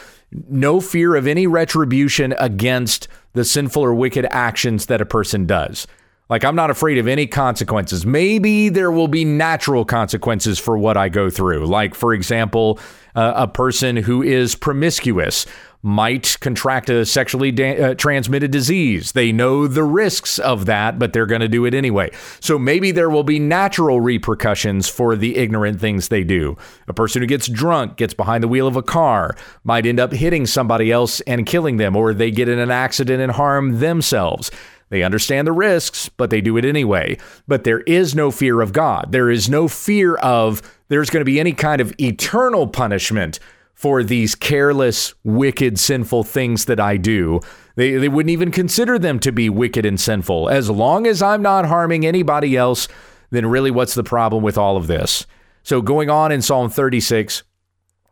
No 0.49 0.79
fear 0.79 1.15
of 1.15 1.27
any 1.27 1.47
retribution 1.47 2.33
against 2.39 3.07
the 3.33 3.45
sinful 3.45 3.83
or 3.83 3.93
wicked 3.93 4.25
actions 4.31 4.87
that 4.87 5.01
a 5.01 5.05
person 5.05 5.45
does. 5.45 5.87
Like, 6.29 6.45
I'm 6.45 6.55
not 6.55 6.69
afraid 6.69 6.97
of 6.97 7.07
any 7.07 7.27
consequences. 7.27 8.05
Maybe 8.05 8.69
there 8.69 8.91
will 8.91 9.07
be 9.07 9.25
natural 9.25 9.85
consequences 9.85 10.57
for 10.57 10.77
what 10.77 10.97
I 10.97 11.09
go 11.09 11.29
through. 11.29 11.65
Like, 11.65 11.93
for 11.93 12.13
example, 12.13 12.79
uh, 13.15 13.33
a 13.35 13.47
person 13.47 13.97
who 13.97 14.23
is 14.23 14.55
promiscuous 14.55 15.45
might 15.83 16.37
contract 16.39 16.89
a 16.89 17.05
sexually 17.05 17.51
da- 17.51 17.77
uh, 17.77 17.93
transmitted 17.93 18.49
disease. 18.51 19.11
They 19.11 19.33
know 19.33 19.67
the 19.67 19.83
risks 19.83 20.39
of 20.39 20.65
that, 20.65 20.97
but 20.97 21.11
they're 21.11 21.25
going 21.25 21.41
to 21.41 21.49
do 21.49 21.65
it 21.65 21.73
anyway. 21.73 22.09
So 22.39 22.57
maybe 22.57 22.91
there 22.91 23.09
will 23.09 23.25
be 23.25 23.37
natural 23.37 23.99
repercussions 23.99 24.87
for 24.87 25.17
the 25.17 25.35
ignorant 25.35 25.81
things 25.81 26.07
they 26.07 26.23
do. 26.23 26.57
A 26.87 26.93
person 26.93 27.21
who 27.21 27.27
gets 27.27 27.47
drunk, 27.47 27.97
gets 27.97 28.13
behind 28.13 28.41
the 28.41 28.47
wheel 28.47 28.65
of 28.65 28.77
a 28.77 28.81
car, 28.81 29.35
might 29.65 29.85
end 29.85 29.99
up 29.99 30.13
hitting 30.13 30.45
somebody 30.45 30.89
else 30.89 31.19
and 31.21 31.45
killing 31.45 31.75
them, 31.75 31.97
or 31.97 32.13
they 32.13 32.31
get 32.31 32.47
in 32.47 32.59
an 32.59 32.71
accident 32.71 33.21
and 33.21 33.33
harm 33.33 33.79
themselves. 33.79 34.49
They 34.87 35.03
understand 35.03 35.47
the 35.47 35.51
risks, 35.51 36.07
but 36.07 36.29
they 36.29 36.39
do 36.39 36.55
it 36.55 36.63
anyway. 36.63 37.17
But 37.47 37.65
there 37.65 37.81
is 37.81 38.15
no 38.15 38.31
fear 38.31 38.61
of 38.61 38.71
God. 38.71 39.11
There 39.11 39.29
is 39.29 39.49
no 39.49 39.67
fear 39.67 40.15
of 40.15 40.61
there's 40.87 41.09
going 41.09 41.21
to 41.21 41.25
be 41.25 41.39
any 41.39 41.53
kind 41.53 41.81
of 41.81 41.93
eternal 41.99 42.67
punishment 42.67 43.39
for 43.73 44.03
these 44.03 44.35
careless, 44.35 45.13
wicked, 45.23 45.79
sinful 45.79 46.23
things 46.23 46.65
that 46.65 46.79
I 46.79 46.97
do. 46.97 47.39
They, 47.75 47.93
they 47.97 48.09
wouldn't 48.09 48.31
even 48.31 48.51
consider 48.51 48.99
them 48.99 49.19
to 49.19 49.31
be 49.31 49.49
wicked 49.49 49.85
and 49.85 49.99
sinful. 49.99 50.49
As 50.49 50.69
long 50.69 51.07
as 51.07 51.21
I'm 51.21 51.41
not 51.41 51.65
harming 51.65 52.05
anybody 52.05 52.55
else, 52.55 52.87
then 53.31 53.45
really 53.47 53.71
what's 53.71 53.95
the 53.95 54.03
problem 54.03 54.43
with 54.43 54.57
all 54.57 54.77
of 54.77 54.87
this? 54.87 55.25
So, 55.63 55.81
going 55.81 56.09
on 56.09 56.31
in 56.31 56.41
Psalm 56.41 56.69
36, 56.69 57.43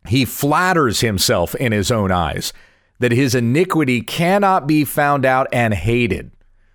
he 0.08 0.26
flatters 0.26 1.02
himself 1.02 1.54
in 1.56 1.72
his 1.72 1.92
own 1.92 2.12
eyes 2.12 2.54
that 3.00 3.12
his 3.12 3.36
iniquity 3.36 4.02
cannot 4.02 4.68
be 4.68 4.86
found 4.86 5.26
out 5.26 5.48
and 5.52 5.74
hated. 5.74 6.32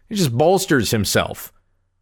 He 0.09 0.15
just 0.15 0.37
bolsters 0.37 0.91
himself 0.91 1.53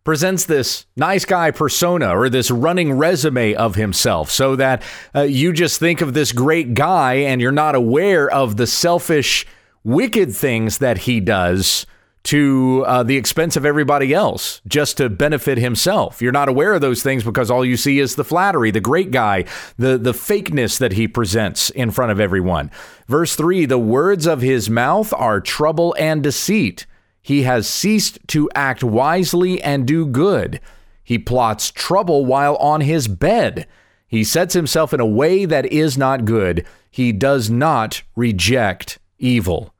presents 0.05 0.45
this 0.45 0.85
nice 0.97 1.25
guy 1.25 1.51
persona 1.51 2.17
or 2.17 2.29
this 2.29 2.51
running 2.51 2.93
resume 2.93 3.55
of 3.55 3.75
himself 3.75 4.31
so 4.31 4.55
that 4.55 4.83
uh, 5.15 5.23
you 5.23 5.53
just 5.53 5.81
think 5.81 6.03
of 6.03 6.13
this 6.13 6.31
great 6.31 6.75
guy 6.75 7.15
and 7.15 7.41
you're 7.41 7.51
not 7.51 7.75
aware 7.75 8.31
of 8.31 8.57
the 8.57 8.67
selfish, 8.67 9.47
wicked 9.83 10.35
things 10.35 10.79
that 10.79 10.99
he 10.99 11.21
does 11.21 11.87
to 12.25 12.85
uh, 12.87 13.03
the 13.03 13.17
expense 13.17 13.55
of 13.55 13.67
everybody 13.67 14.15
else 14.15 14.63
just 14.67 14.97
to 14.97 15.11
benefit 15.11 15.59
himself. 15.59 16.23
You're 16.23 16.33
not 16.33 16.49
aware 16.49 16.73
of 16.73 16.81
those 16.81 17.03
things 17.03 17.23
because 17.23 17.51
all 17.51 17.65
you 17.65 17.77
see 17.77 17.99
is 17.99 18.15
the 18.15 18.25
flattery, 18.25 18.71
the 18.71 18.81
great 18.81 19.11
guy, 19.11 19.45
the, 19.77 19.99
the 19.99 20.13
fakeness 20.13 20.79
that 20.79 20.93
he 20.93 21.07
presents 21.07 21.69
in 21.71 21.91
front 21.91 22.13
of 22.13 22.21
everyone. 22.21 22.71
Verse 23.09 23.37
3 23.37 23.67
The 23.67 23.79
words 23.79 24.27
of 24.27 24.41
his 24.41 24.71
mouth 24.71 25.13
are 25.13 25.41
trouble 25.41 25.95
and 25.99 26.23
deceit. 26.23 26.87
He 27.25 27.45
has 27.45 27.67
ceased 27.67 28.19
to 28.29 28.51
act 28.55 28.85
wisely 28.85 29.63
and 29.63 29.87
do 29.87 30.05
good. 30.05 30.61
He 31.03 31.19
plots 31.19 31.71
trouble 31.71 32.27
while 32.27 32.55
on 32.57 32.83
his 32.83 33.09
bed. 33.09 33.67
He 34.07 34.25
sets 34.25 34.53
himself 34.53 34.93
in 34.93 35.01
a 35.01 35.07
way 35.07 35.47
that 35.47 35.65
is 35.65 35.97
not 35.97 36.27
good. 36.27 36.67
He 36.91 37.13
does 37.13 37.49
not 37.49 38.03
reject 38.15 38.99
evil. 39.19 39.75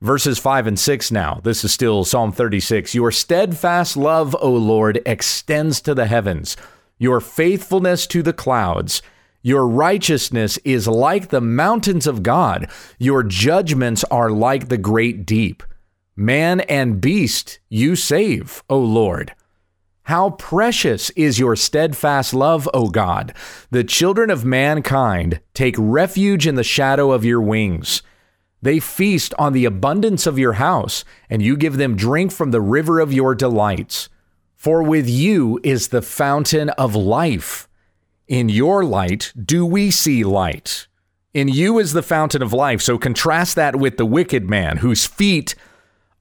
Verses 0.00 0.38
5 0.38 0.66
and 0.68 0.78
6 0.78 1.12
now. 1.12 1.38
This 1.44 1.64
is 1.64 1.72
still 1.74 2.02
Psalm 2.02 2.32
36. 2.32 2.94
Your 2.94 3.12
steadfast 3.12 3.94
love, 3.94 4.34
O 4.40 4.50
Lord, 4.50 5.02
extends 5.04 5.82
to 5.82 5.94
the 5.94 6.06
heavens, 6.06 6.56
your 6.96 7.20
faithfulness 7.20 8.06
to 8.06 8.22
the 8.22 8.32
clouds. 8.32 9.02
Your 9.42 9.68
righteousness 9.68 10.56
is 10.64 10.88
like 10.88 11.28
the 11.28 11.42
mountains 11.42 12.06
of 12.06 12.22
God, 12.22 12.70
your 12.98 13.22
judgments 13.22 14.02
are 14.04 14.30
like 14.30 14.70
the 14.70 14.78
great 14.78 15.26
deep. 15.26 15.62
Man 16.16 16.60
and 16.60 17.00
beast 17.00 17.58
you 17.68 17.96
save, 17.96 18.62
O 18.70 18.78
Lord. 18.78 19.34
How 20.04 20.30
precious 20.30 21.10
is 21.10 21.40
your 21.40 21.56
steadfast 21.56 22.32
love, 22.32 22.68
O 22.72 22.88
God! 22.88 23.34
The 23.70 23.82
children 23.82 24.30
of 24.30 24.44
mankind 24.44 25.40
take 25.54 25.74
refuge 25.76 26.46
in 26.46 26.54
the 26.54 26.62
shadow 26.62 27.10
of 27.10 27.24
your 27.24 27.40
wings. 27.40 28.02
They 28.62 28.78
feast 28.78 29.34
on 29.38 29.54
the 29.54 29.64
abundance 29.64 30.26
of 30.26 30.38
your 30.38 30.54
house, 30.54 31.04
and 31.28 31.42
you 31.42 31.56
give 31.56 31.78
them 31.78 31.96
drink 31.96 32.30
from 32.30 32.52
the 32.52 32.60
river 32.60 33.00
of 33.00 33.12
your 33.12 33.34
delights. 33.34 34.08
For 34.54 34.84
with 34.84 35.08
you 35.08 35.58
is 35.64 35.88
the 35.88 36.02
fountain 36.02 36.70
of 36.70 36.94
life. 36.94 37.68
In 38.28 38.48
your 38.48 38.84
light 38.84 39.32
do 39.42 39.66
we 39.66 39.90
see 39.90 40.22
light. 40.22 40.86
In 41.34 41.48
you 41.48 41.78
is 41.78 41.92
the 41.92 42.02
fountain 42.02 42.40
of 42.40 42.52
life. 42.52 42.80
So 42.80 42.98
contrast 42.98 43.56
that 43.56 43.76
with 43.76 43.96
the 43.96 44.06
wicked 44.06 44.48
man 44.48 44.76
whose 44.76 45.06
feet 45.06 45.56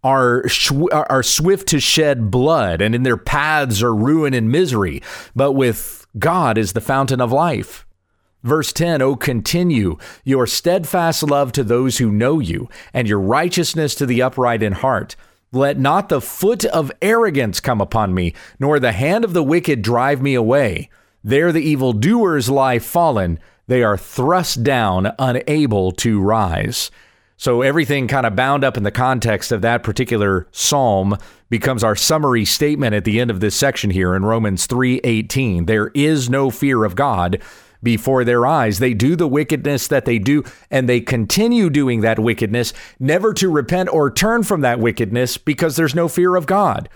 are 0.04 0.44
are 0.92 1.24
swift 1.24 1.68
to 1.70 1.80
shed 1.80 2.30
blood 2.30 2.82
and 2.82 2.94
in 2.94 3.04
their 3.04 3.18
paths 3.18 3.82
are 3.82 3.96
ruin 3.96 4.34
and 4.34 4.52
misery. 4.52 5.02
But 5.36 5.54
with 5.54 6.06
God 6.20 6.58
is 6.58 6.74
the 6.74 6.82
fountain 6.82 7.22
of 7.22 7.32
life. 7.32 7.86
Verse 8.44 8.74
10 8.74 9.02
oh 9.02 9.16
continue 9.16 9.98
your 10.26 10.46
steadfast 10.46 11.24
love 11.24 11.54
to 11.54 11.64
those 11.64 11.98
who 11.98 12.12
know 12.12 12.40
you 12.40 12.70
and 12.94 13.08
your 13.08 13.20
righteousness 13.20 13.96
to 13.96 14.06
the 14.06 14.22
upright 14.22 14.62
in 14.62 14.74
heart. 14.74 15.16
Let 15.54 15.80
not 15.80 16.10
the 16.10 16.20
foot 16.20 16.66
of 16.66 16.92
arrogance 17.02 17.60
come 17.60 17.80
upon 17.80 18.14
me 18.14 18.34
nor 18.60 18.80
the 18.80 18.92
hand 18.92 19.24
of 19.24 19.34
the 19.34 19.44
wicked 19.44 19.82
drive 19.82 20.22
me 20.22 20.34
away. 20.34 20.90
There 21.24 21.54
the 21.54 21.62
evildoers 21.62 22.50
lie 22.50 22.80
fallen. 22.80 23.40
They 23.68 23.82
are 23.82 23.96
thrust 23.96 24.64
down 24.64 25.14
unable 25.18 25.94
to 25.94 26.20
rise 26.20 26.92
so 27.44 27.62
everything 27.62 28.08
kind 28.08 28.26
of 28.26 28.38
bound 28.38 28.64
up 28.64 28.78
in 28.78 28.84
the 28.84 28.90
context 28.90 29.52
of 29.52 29.62
that 29.64 29.84
particular 29.84 30.48
psalm 30.54 31.18
becomes 31.50 31.84
our 31.84 31.94
summary 31.94 32.46
statement 32.46 32.96
at 32.96 33.04
the 33.04 33.20
end 33.20 33.30
of 33.30 33.42
this 33.42 33.54
section 33.54 33.90
here 33.90 34.16
in 34.16 34.24
Romans 34.24 34.66
3:18. 34.66 35.66
There 35.66 35.92
is 35.94 36.30
no 36.30 36.50
fear 36.50 36.86
of 36.86 36.96
God 36.96 37.42
before 37.84 38.24
their 38.24 38.46
eyes. 38.46 38.80
They 38.80 38.94
do 38.94 39.18
the 39.18 39.28
wickedness 39.28 39.90
that 39.90 40.06
they 40.06 40.20
do 40.20 40.46
and 40.72 40.88
they 40.88 41.02
continue 41.02 41.70
doing 41.70 42.00
that 42.00 42.18
wickedness, 42.18 42.72
never 42.98 43.34
to 43.34 43.52
repent 43.52 43.90
or 43.92 44.10
turn 44.10 44.44
from 44.44 44.62
that 44.62 44.80
wickedness 44.80 45.38
because 45.38 45.76
there's 45.76 45.94
no 45.94 46.08
fear 46.08 46.38
of 46.38 46.46
God. 46.46 46.88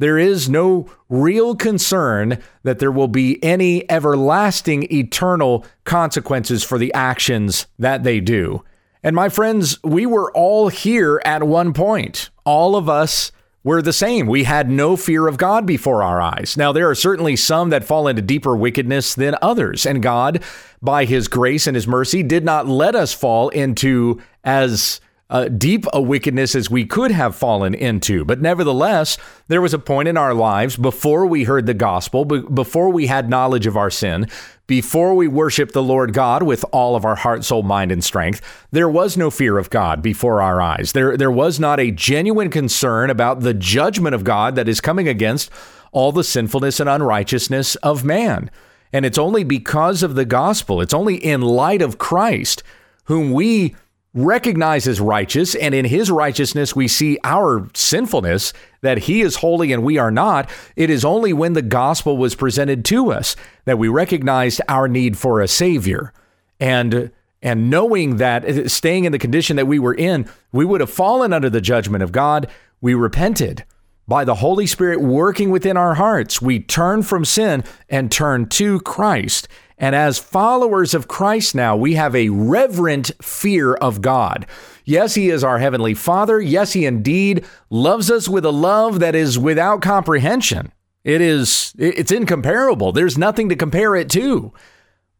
There 0.00 0.18
is 0.18 0.50
no 0.50 0.84
real 1.08 1.54
concern 1.54 2.36
that 2.62 2.78
there 2.78 2.92
will 2.92 3.08
be 3.08 3.42
any 3.42 3.90
everlasting 3.90 4.82
eternal 4.92 5.64
consequences 5.84 6.62
for 6.62 6.76
the 6.76 6.92
actions 6.92 7.64
that 7.78 8.04
they 8.04 8.20
do. 8.20 8.62
And 9.04 9.14
my 9.14 9.28
friends, 9.28 9.78
we 9.84 10.06
were 10.06 10.32
all 10.32 10.68
here 10.68 11.20
at 11.26 11.42
one 11.42 11.74
point. 11.74 12.30
All 12.44 12.74
of 12.74 12.88
us 12.88 13.30
were 13.62 13.82
the 13.82 13.92
same. 13.92 14.26
We 14.26 14.44
had 14.44 14.70
no 14.70 14.96
fear 14.96 15.28
of 15.28 15.36
God 15.36 15.66
before 15.66 16.02
our 16.02 16.22
eyes. 16.22 16.56
Now, 16.56 16.72
there 16.72 16.88
are 16.88 16.94
certainly 16.94 17.36
some 17.36 17.68
that 17.68 17.84
fall 17.84 18.08
into 18.08 18.22
deeper 18.22 18.56
wickedness 18.56 19.14
than 19.14 19.36
others. 19.42 19.84
And 19.84 20.02
God, 20.02 20.42
by 20.80 21.04
his 21.04 21.28
grace 21.28 21.66
and 21.66 21.74
his 21.74 21.86
mercy, 21.86 22.22
did 22.22 22.44
not 22.44 22.66
let 22.66 22.94
us 22.94 23.12
fall 23.12 23.50
into 23.50 24.22
as 24.42 25.02
uh, 25.30 25.48
deep 25.48 25.86
a 25.92 26.00
wickedness 26.00 26.54
as 26.54 26.70
we 26.70 26.84
could 26.84 27.10
have 27.10 27.34
fallen 27.34 27.74
into. 27.74 28.24
But 28.24 28.40
nevertheless, 28.40 29.16
there 29.48 29.62
was 29.62 29.72
a 29.72 29.78
point 29.78 30.08
in 30.08 30.16
our 30.16 30.34
lives 30.34 30.76
before 30.76 31.26
we 31.26 31.44
heard 31.44 31.66
the 31.66 31.74
gospel, 31.74 32.24
before 32.24 32.90
we 32.90 33.06
had 33.06 33.30
knowledge 33.30 33.66
of 33.66 33.76
our 33.76 33.90
sin, 33.90 34.28
before 34.66 35.14
we 35.14 35.26
worshiped 35.28 35.72
the 35.72 35.82
Lord 35.82 36.12
God 36.12 36.42
with 36.42 36.64
all 36.72 36.94
of 36.94 37.04
our 37.04 37.16
heart, 37.16 37.44
soul, 37.44 37.62
mind, 37.62 37.90
and 37.90 38.04
strength, 38.04 38.40
there 38.70 38.88
was 38.88 39.16
no 39.16 39.30
fear 39.30 39.58
of 39.58 39.70
God 39.70 40.02
before 40.02 40.42
our 40.42 40.60
eyes. 40.60 40.92
There, 40.92 41.16
there 41.16 41.30
was 41.30 41.58
not 41.58 41.80
a 41.80 41.90
genuine 41.90 42.50
concern 42.50 43.10
about 43.10 43.40
the 43.40 43.54
judgment 43.54 44.14
of 44.14 44.24
God 44.24 44.56
that 44.56 44.68
is 44.68 44.80
coming 44.80 45.08
against 45.08 45.50
all 45.92 46.12
the 46.12 46.24
sinfulness 46.24 46.80
and 46.80 46.88
unrighteousness 46.88 47.76
of 47.76 48.04
man. 48.04 48.50
And 48.92 49.04
it's 49.04 49.18
only 49.18 49.42
because 49.42 50.02
of 50.02 50.14
the 50.14 50.24
gospel, 50.24 50.80
it's 50.80 50.94
only 50.94 51.16
in 51.16 51.40
light 51.40 51.82
of 51.82 51.98
Christ, 51.98 52.62
whom 53.04 53.32
we 53.32 53.74
recognize 54.14 54.86
as 54.86 55.00
righteous, 55.00 55.54
and 55.56 55.74
in 55.74 55.84
his 55.84 56.10
righteousness 56.10 56.74
we 56.74 56.86
see 56.86 57.18
our 57.24 57.68
sinfulness, 57.74 58.52
that 58.80 58.98
he 58.98 59.20
is 59.20 59.36
holy 59.36 59.72
and 59.72 59.82
we 59.82 59.98
are 59.98 60.12
not. 60.12 60.48
It 60.76 60.88
is 60.88 61.04
only 61.04 61.32
when 61.32 61.54
the 61.54 61.62
gospel 61.62 62.16
was 62.16 62.36
presented 62.36 62.84
to 62.86 63.10
us 63.10 63.34
that 63.64 63.78
we 63.78 63.88
recognized 63.88 64.60
our 64.68 64.86
need 64.88 65.18
for 65.18 65.40
a 65.40 65.48
savior. 65.48 66.12
And 66.60 67.10
and 67.42 67.68
knowing 67.68 68.16
that 68.16 68.44
uh, 68.46 68.68
staying 68.68 69.04
in 69.04 69.12
the 69.12 69.18
condition 69.18 69.56
that 69.56 69.66
we 69.66 69.78
were 69.78 69.94
in, 69.94 70.26
we 70.50 70.64
would 70.64 70.80
have 70.80 70.88
fallen 70.88 71.32
under 71.32 71.50
the 71.50 71.60
judgment 71.60 72.02
of 72.02 72.10
God, 72.10 72.48
we 72.80 72.94
repented. 72.94 73.64
By 74.08 74.24
the 74.24 74.36
Holy 74.36 74.66
Spirit 74.66 75.00
working 75.00 75.50
within 75.50 75.76
our 75.76 75.94
hearts, 75.94 76.40
we 76.40 76.60
turn 76.60 77.02
from 77.02 77.24
sin 77.24 77.64
and 77.88 78.10
turn 78.10 78.48
to 78.50 78.80
Christ. 78.80 79.48
And 79.76 79.94
as 79.94 80.18
followers 80.18 80.94
of 80.94 81.08
Christ 81.08 81.54
now, 81.54 81.76
we 81.76 81.94
have 81.94 82.14
a 82.14 82.28
reverent 82.28 83.10
fear 83.20 83.74
of 83.74 84.00
God. 84.00 84.46
Yes, 84.84 85.14
He 85.14 85.30
is 85.30 85.42
our 85.42 85.58
Heavenly 85.58 85.94
Father. 85.94 86.40
Yes, 86.40 86.74
He 86.74 86.86
indeed 86.86 87.44
loves 87.70 88.10
us 88.10 88.28
with 88.28 88.44
a 88.44 88.52
love 88.52 89.00
that 89.00 89.14
is 89.14 89.38
without 89.38 89.82
comprehension. 89.82 90.72
It 91.02 91.20
is, 91.20 91.74
it's 91.76 92.12
incomparable. 92.12 92.92
There's 92.92 93.18
nothing 93.18 93.48
to 93.48 93.56
compare 93.56 93.96
it 93.96 94.08
to. 94.10 94.52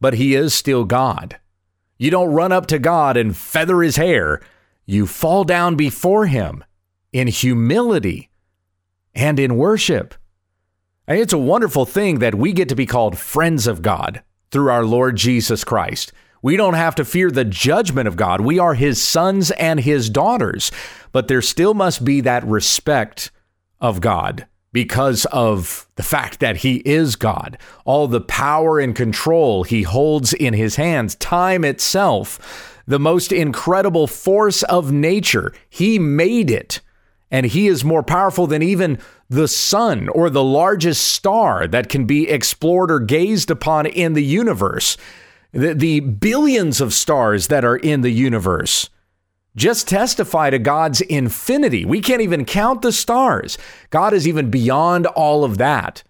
But 0.00 0.14
He 0.14 0.34
is 0.34 0.54
still 0.54 0.84
God. 0.84 1.38
You 1.98 2.10
don't 2.10 2.32
run 2.32 2.52
up 2.52 2.66
to 2.68 2.78
God 2.78 3.16
and 3.16 3.36
feather 3.36 3.82
His 3.82 3.96
hair. 3.96 4.40
You 4.86 5.06
fall 5.06 5.44
down 5.44 5.74
before 5.74 6.26
Him 6.26 6.62
in 7.12 7.26
humility 7.26 8.30
and 9.14 9.40
in 9.40 9.56
worship. 9.56 10.14
And 11.06 11.18
it's 11.18 11.32
a 11.32 11.38
wonderful 11.38 11.86
thing 11.86 12.20
that 12.20 12.34
we 12.34 12.52
get 12.52 12.68
to 12.68 12.76
be 12.76 12.86
called 12.86 13.18
friends 13.18 13.66
of 13.66 13.82
God 13.82 14.22
through 14.50 14.70
our 14.70 14.84
Lord 14.84 15.16
Jesus 15.16 15.64
Christ. 15.64 16.12
We 16.42 16.56
don't 16.58 16.74
have 16.74 16.94
to 16.96 17.06
fear 17.06 17.30
the 17.30 17.44
judgment 17.44 18.06
of 18.06 18.16
God. 18.16 18.42
We 18.42 18.58
are 18.58 18.74
his 18.74 19.02
sons 19.02 19.50
and 19.52 19.80
his 19.80 20.10
daughters. 20.10 20.70
But 21.10 21.28
there 21.28 21.40
still 21.40 21.72
must 21.72 22.04
be 22.04 22.20
that 22.20 22.46
respect 22.46 23.30
of 23.80 24.00
God 24.00 24.46
because 24.70 25.24
of 25.26 25.88
the 25.94 26.02
fact 26.02 26.40
that 26.40 26.58
he 26.58 26.82
is 26.84 27.16
God. 27.16 27.56
All 27.86 28.08
the 28.08 28.20
power 28.20 28.78
and 28.78 28.94
control 28.94 29.64
he 29.64 29.84
holds 29.84 30.32
in 30.34 30.52
his 30.52 30.76
hands, 30.76 31.14
time 31.14 31.64
itself, 31.64 32.82
the 32.86 32.98
most 32.98 33.32
incredible 33.32 34.06
force 34.06 34.62
of 34.64 34.92
nature. 34.92 35.52
He 35.70 35.98
made 35.98 36.50
it. 36.50 36.80
And 37.30 37.46
he 37.46 37.68
is 37.68 37.84
more 37.84 38.02
powerful 38.02 38.46
than 38.46 38.62
even 38.62 38.98
the 39.34 39.48
sun 39.48 40.08
or 40.08 40.30
the 40.30 40.44
largest 40.44 41.04
star 41.04 41.66
that 41.66 41.88
can 41.88 42.04
be 42.06 42.28
explored 42.28 42.90
or 42.90 43.00
gazed 43.00 43.50
upon 43.50 43.86
in 43.86 44.14
the 44.14 44.24
universe, 44.24 44.96
the, 45.52 45.74
the 45.74 46.00
billions 46.00 46.80
of 46.80 46.94
stars 46.94 47.48
that 47.48 47.64
are 47.64 47.76
in 47.76 48.00
the 48.00 48.10
universe 48.10 48.90
just 49.56 49.88
testify 49.88 50.50
to 50.50 50.58
God's 50.58 51.00
infinity. 51.00 51.84
We 51.84 52.00
can't 52.00 52.22
even 52.22 52.44
count 52.44 52.82
the 52.82 52.92
stars. 52.92 53.56
God 53.90 54.12
is 54.12 54.26
even 54.26 54.50
beyond 54.50 55.06
all 55.06 55.44
of 55.44 55.58
that. 55.58 56.02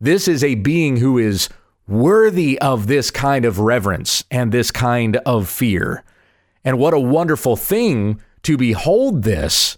This 0.00 0.26
is 0.26 0.42
a 0.42 0.56
being 0.56 0.96
who 0.96 1.18
is 1.18 1.48
worthy 1.86 2.58
of 2.58 2.86
this 2.86 3.10
kind 3.10 3.44
of 3.44 3.60
reverence 3.60 4.24
and 4.30 4.50
this 4.50 4.70
kind 4.70 5.16
of 5.18 5.48
fear. 5.48 6.04
And 6.64 6.78
what 6.78 6.92
a 6.92 7.00
wonderful 7.00 7.56
thing 7.56 8.20
to 8.42 8.56
behold 8.56 9.22
this 9.22 9.77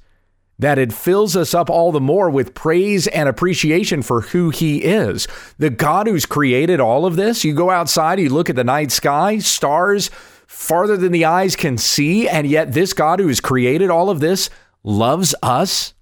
that 0.60 0.78
it 0.78 0.92
fills 0.92 1.36
us 1.36 1.54
up 1.54 1.70
all 1.70 1.90
the 1.90 2.00
more 2.00 2.28
with 2.28 2.54
praise 2.54 3.06
and 3.06 3.28
appreciation 3.30 4.02
for 4.02 4.20
who 4.20 4.50
He 4.50 4.82
is. 4.84 5.26
The 5.56 5.70
God 5.70 6.06
who's 6.06 6.26
created 6.26 6.80
all 6.80 7.06
of 7.06 7.16
this. 7.16 7.44
You 7.44 7.54
go 7.54 7.70
outside, 7.70 8.20
you 8.20 8.28
look 8.28 8.50
at 8.50 8.56
the 8.56 8.64
night 8.64 8.92
sky, 8.92 9.38
stars 9.38 10.10
farther 10.46 10.98
than 10.98 11.12
the 11.12 11.24
eyes 11.24 11.56
can 11.56 11.78
see, 11.78 12.28
and 12.28 12.46
yet 12.46 12.74
this 12.74 12.92
God 12.92 13.20
who 13.20 13.28
has 13.28 13.40
created 13.40 13.88
all 13.88 14.10
of 14.10 14.20
this 14.20 14.50
loves 14.84 15.34
us 15.42 15.94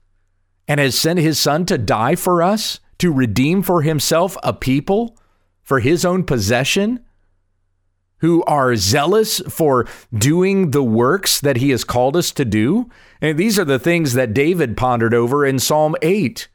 and 0.67 0.81
has 0.81 0.99
sent 0.99 1.21
His 1.21 1.39
Son 1.39 1.65
to 1.67 1.79
die 1.79 2.17
for 2.17 2.43
us, 2.43 2.81
to 2.99 3.13
redeem 3.13 3.63
for 3.63 3.83
Himself 3.83 4.37
a 4.43 4.53
people 4.53 5.17
for 5.63 5.79
His 5.79 6.05
own 6.05 6.25
possession 6.25 7.05
who 8.21 8.43
are 8.45 8.77
zealous 8.77 9.41
for 9.49 9.87
doing 10.13 10.71
the 10.71 10.83
works 10.83 11.41
that 11.41 11.59
he 11.59 11.71
has 11.71 11.85
called 11.85 12.17
us 12.17 12.33
to 12.33 12.45
do. 12.45 12.91
And 13.21 13.39
these 13.39 13.59
are 13.59 13.65
the 13.65 13.79
things 13.79 14.15
that 14.15 14.35
David 14.35 14.77
pondered 14.77 15.15
over 15.15 15.47
in 15.47 15.59
Psalm 15.59 15.95
8. 16.03 16.49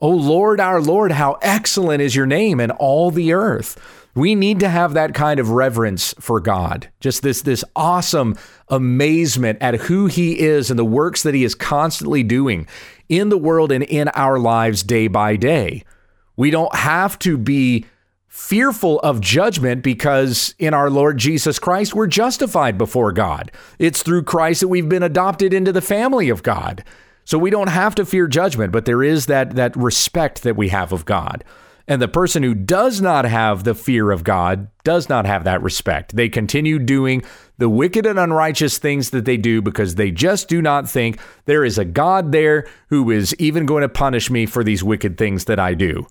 O 0.00 0.08
Lord, 0.08 0.60
our 0.60 0.80
Lord, 0.80 1.12
how 1.12 1.38
excellent 1.42 2.00
is 2.00 2.16
your 2.16 2.26
name 2.26 2.58
in 2.58 2.70
all 2.70 3.10
the 3.10 3.32
earth. 3.32 3.78
We 4.14 4.34
need 4.34 4.60
to 4.60 4.68
have 4.68 4.94
that 4.94 5.14
kind 5.14 5.38
of 5.38 5.50
reverence 5.50 6.14
for 6.18 6.40
God. 6.40 6.90
Just 7.00 7.22
this 7.22 7.42
this 7.42 7.64
awesome 7.76 8.36
amazement 8.68 9.58
at 9.60 9.82
who 9.82 10.06
he 10.06 10.40
is 10.40 10.70
and 10.70 10.78
the 10.78 10.84
works 10.84 11.22
that 11.22 11.34
he 11.34 11.44
is 11.44 11.54
constantly 11.54 12.22
doing 12.22 12.66
in 13.08 13.28
the 13.28 13.38
world 13.38 13.70
and 13.70 13.84
in 13.84 14.08
our 14.08 14.38
lives 14.38 14.82
day 14.82 15.06
by 15.06 15.36
day. 15.36 15.84
We 16.36 16.50
don't 16.50 16.74
have 16.74 17.18
to 17.20 17.36
be 17.36 17.84
fearful 18.30 19.00
of 19.00 19.20
judgment 19.20 19.82
because 19.82 20.54
in 20.56 20.72
our 20.72 20.88
Lord 20.88 21.18
Jesus 21.18 21.58
Christ, 21.58 21.96
we're 21.96 22.06
justified 22.06 22.78
before 22.78 23.10
God. 23.10 23.50
It's 23.80 24.04
through 24.04 24.22
Christ 24.22 24.60
that 24.60 24.68
we've 24.68 24.88
been 24.88 25.02
adopted 25.02 25.52
into 25.52 25.72
the 25.72 25.80
family 25.80 26.28
of 26.30 26.44
God. 26.44 26.84
So 27.24 27.38
we 27.38 27.50
don't 27.50 27.68
have 27.68 27.96
to 27.96 28.06
fear 28.06 28.28
judgment, 28.28 28.72
but 28.72 28.84
there 28.84 29.02
is 29.02 29.26
that, 29.26 29.56
that 29.56 29.76
respect 29.76 30.44
that 30.44 30.56
we 30.56 30.68
have 30.68 30.92
of 30.92 31.04
God. 31.04 31.42
And 31.88 32.00
the 32.00 32.06
person 32.06 32.44
who 32.44 32.54
does 32.54 33.00
not 33.00 33.24
have 33.24 33.64
the 33.64 33.74
fear 33.74 34.12
of 34.12 34.22
God 34.22 34.68
does 34.84 35.08
not 35.08 35.26
have 35.26 35.42
that 35.42 35.60
respect. 35.60 36.14
They 36.14 36.28
continue 36.28 36.78
doing 36.78 37.24
the 37.58 37.68
wicked 37.68 38.06
and 38.06 38.16
unrighteous 38.16 38.78
things 38.78 39.10
that 39.10 39.24
they 39.24 39.38
do 39.38 39.60
because 39.60 39.96
they 39.96 40.12
just 40.12 40.48
do 40.48 40.62
not 40.62 40.88
think 40.88 41.18
there 41.46 41.64
is 41.64 41.78
a 41.78 41.84
God 41.84 42.30
there 42.30 42.68
who 42.90 43.10
is 43.10 43.34
even 43.40 43.66
going 43.66 43.82
to 43.82 43.88
punish 43.88 44.30
me 44.30 44.46
for 44.46 44.62
these 44.62 44.84
wicked 44.84 45.18
things 45.18 45.46
that 45.46 45.58
I 45.58 45.74
do 45.74 46.06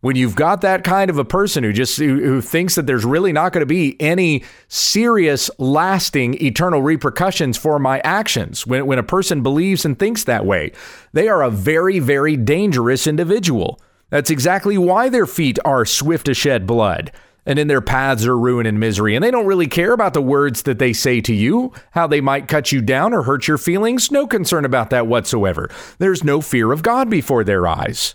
when 0.00 0.16
you've 0.16 0.36
got 0.36 0.60
that 0.60 0.84
kind 0.84 1.10
of 1.10 1.18
a 1.18 1.24
person 1.24 1.64
who 1.64 1.72
just 1.72 1.98
who, 1.98 2.22
who 2.22 2.40
thinks 2.40 2.74
that 2.74 2.86
there's 2.86 3.04
really 3.04 3.32
not 3.32 3.52
going 3.52 3.62
to 3.62 3.66
be 3.66 3.96
any 4.00 4.44
serious 4.68 5.50
lasting 5.58 6.42
eternal 6.42 6.82
repercussions 6.82 7.56
for 7.56 7.78
my 7.78 8.00
actions 8.00 8.66
when, 8.66 8.86
when 8.86 8.98
a 8.98 9.02
person 9.02 9.42
believes 9.42 9.84
and 9.84 9.98
thinks 9.98 10.24
that 10.24 10.44
way 10.44 10.72
they 11.12 11.28
are 11.28 11.42
a 11.42 11.50
very 11.50 11.98
very 11.98 12.36
dangerous 12.36 13.06
individual. 13.06 13.80
That's 14.10 14.30
exactly 14.30 14.78
why 14.78 15.08
their 15.08 15.26
feet 15.26 15.58
are 15.64 15.84
swift 15.84 16.26
to 16.26 16.34
shed 16.34 16.66
blood 16.66 17.10
and 17.44 17.58
in 17.58 17.68
their 17.68 17.80
paths 17.80 18.26
are 18.26 18.38
ruin 18.38 18.66
and 18.66 18.78
misery 18.78 19.14
and 19.14 19.24
they 19.24 19.30
don't 19.30 19.46
really 19.46 19.66
care 19.66 19.92
about 19.92 20.14
the 20.14 20.22
words 20.22 20.62
that 20.62 20.78
they 20.78 20.92
say 20.92 21.20
to 21.22 21.34
you 21.34 21.72
how 21.92 22.06
they 22.06 22.20
might 22.20 22.48
cut 22.48 22.70
you 22.70 22.82
down 22.82 23.14
or 23.14 23.22
hurt 23.22 23.48
your 23.48 23.58
feelings 23.58 24.10
no 24.10 24.26
concern 24.26 24.64
about 24.64 24.90
that 24.90 25.06
whatsoever. 25.06 25.70
There's 25.98 26.22
no 26.22 26.40
fear 26.40 26.70
of 26.70 26.82
god 26.82 27.08
before 27.08 27.42
their 27.44 27.66
eyes 27.66 28.14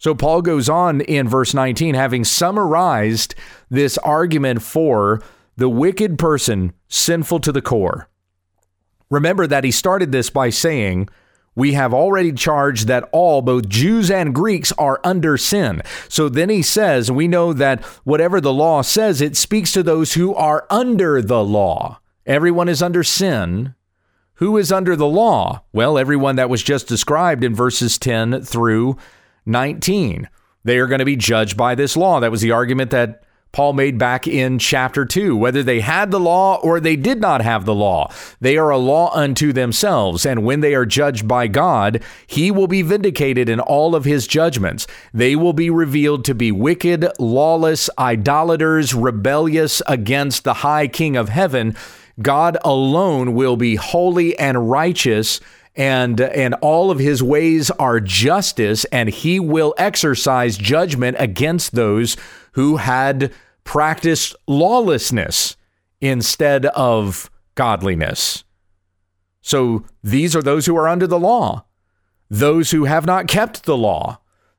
so 0.00 0.14
Paul 0.14 0.40
goes 0.40 0.70
on 0.70 1.02
in 1.02 1.28
verse 1.28 1.52
19, 1.52 1.94
having 1.94 2.24
summarized 2.24 3.34
this 3.68 3.98
argument 3.98 4.62
for 4.62 5.22
the 5.58 5.68
wicked 5.68 6.18
person 6.18 6.72
sinful 6.88 7.40
to 7.40 7.52
the 7.52 7.60
core. 7.60 8.08
Remember 9.10 9.46
that 9.46 9.62
he 9.62 9.70
started 9.70 10.10
this 10.10 10.30
by 10.30 10.48
saying, 10.48 11.10
we 11.54 11.74
have 11.74 11.92
already 11.92 12.32
charged 12.32 12.86
that 12.86 13.10
all, 13.12 13.42
both 13.42 13.68
Jews 13.68 14.10
and 14.10 14.34
Greeks, 14.34 14.72
are 14.78 15.02
under 15.04 15.36
sin. 15.36 15.82
So 16.08 16.30
then 16.30 16.48
he 16.48 16.62
says, 16.62 17.12
we 17.12 17.28
know 17.28 17.52
that 17.52 17.84
whatever 18.04 18.40
the 18.40 18.54
law 18.54 18.80
says, 18.80 19.20
it 19.20 19.36
speaks 19.36 19.70
to 19.72 19.82
those 19.82 20.14
who 20.14 20.34
are 20.34 20.66
under 20.70 21.20
the 21.20 21.44
law. 21.44 22.00
Everyone 22.24 22.70
is 22.70 22.82
under 22.82 23.04
sin. 23.04 23.74
Who 24.34 24.56
is 24.56 24.72
under 24.72 24.96
the 24.96 25.06
law? 25.06 25.64
Well, 25.74 25.98
everyone 25.98 26.36
that 26.36 26.48
was 26.48 26.62
just 26.62 26.88
described 26.88 27.44
in 27.44 27.54
verses 27.54 27.98
10 27.98 28.40
through 28.44 28.96
19. 29.46 30.28
They 30.64 30.78
are 30.78 30.86
going 30.86 30.98
to 30.98 31.04
be 31.04 31.16
judged 31.16 31.56
by 31.56 31.74
this 31.74 31.96
law. 31.96 32.20
That 32.20 32.30
was 32.30 32.42
the 32.42 32.52
argument 32.52 32.90
that 32.90 33.22
Paul 33.52 33.72
made 33.72 33.98
back 33.98 34.28
in 34.28 34.60
chapter 34.60 35.04
2. 35.04 35.36
Whether 35.36 35.62
they 35.62 35.80
had 35.80 36.10
the 36.10 36.20
law 36.20 36.60
or 36.62 36.78
they 36.78 36.94
did 36.94 37.20
not 37.20 37.42
have 37.42 37.64
the 37.64 37.74
law, 37.74 38.12
they 38.40 38.56
are 38.56 38.70
a 38.70 38.78
law 38.78 39.12
unto 39.12 39.52
themselves. 39.52 40.24
And 40.24 40.44
when 40.44 40.60
they 40.60 40.74
are 40.74 40.86
judged 40.86 41.26
by 41.26 41.48
God, 41.48 42.02
he 42.26 42.50
will 42.50 42.68
be 42.68 42.82
vindicated 42.82 43.48
in 43.48 43.58
all 43.58 43.96
of 43.96 44.04
his 44.04 44.28
judgments. 44.28 44.86
They 45.12 45.34
will 45.34 45.52
be 45.52 45.68
revealed 45.68 46.24
to 46.26 46.34
be 46.34 46.52
wicked, 46.52 47.08
lawless, 47.18 47.90
idolaters, 47.98 48.94
rebellious 48.94 49.82
against 49.88 50.44
the 50.44 50.54
high 50.54 50.86
king 50.86 51.16
of 51.16 51.28
heaven. 51.28 51.74
God 52.22 52.56
alone 52.64 53.34
will 53.34 53.56
be 53.56 53.76
holy 53.76 54.38
and 54.38 54.70
righteous 54.70 55.40
and 55.76 56.20
and 56.20 56.54
all 56.54 56.90
of 56.90 56.98
his 56.98 57.22
ways 57.22 57.70
are 57.72 58.00
justice 58.00 58.84
and 58.86 59.08
he 59.08 59.38
will 59.38 59.74
exercise 59.78 60.56
judgment 60.56 61.16
against 61.20 61.74
those 61.74 62.16
who 62.52 62.76
had 62.76 63.32
practiced 63.64 64.34
lawlessness 64.46 65.56
instead 66.00 66.66
of 66.66 67.30
godliness. 67.54 68.44
So 69.42 69.84
these 70.02 70.34
are 70.34 70.42
those 70.42 70.66
who 70.66 70.76
are 70.76 70.88
under 70.88 71.06
the 71.06 71.18
law. 71.18 71.64
Those 72.28 72.70
who 72.70 72.84
have 72.84 73.06
not 73.06 73.28
kept 73.28 73.64
the 73.64 73.76
law. 73.76 74.18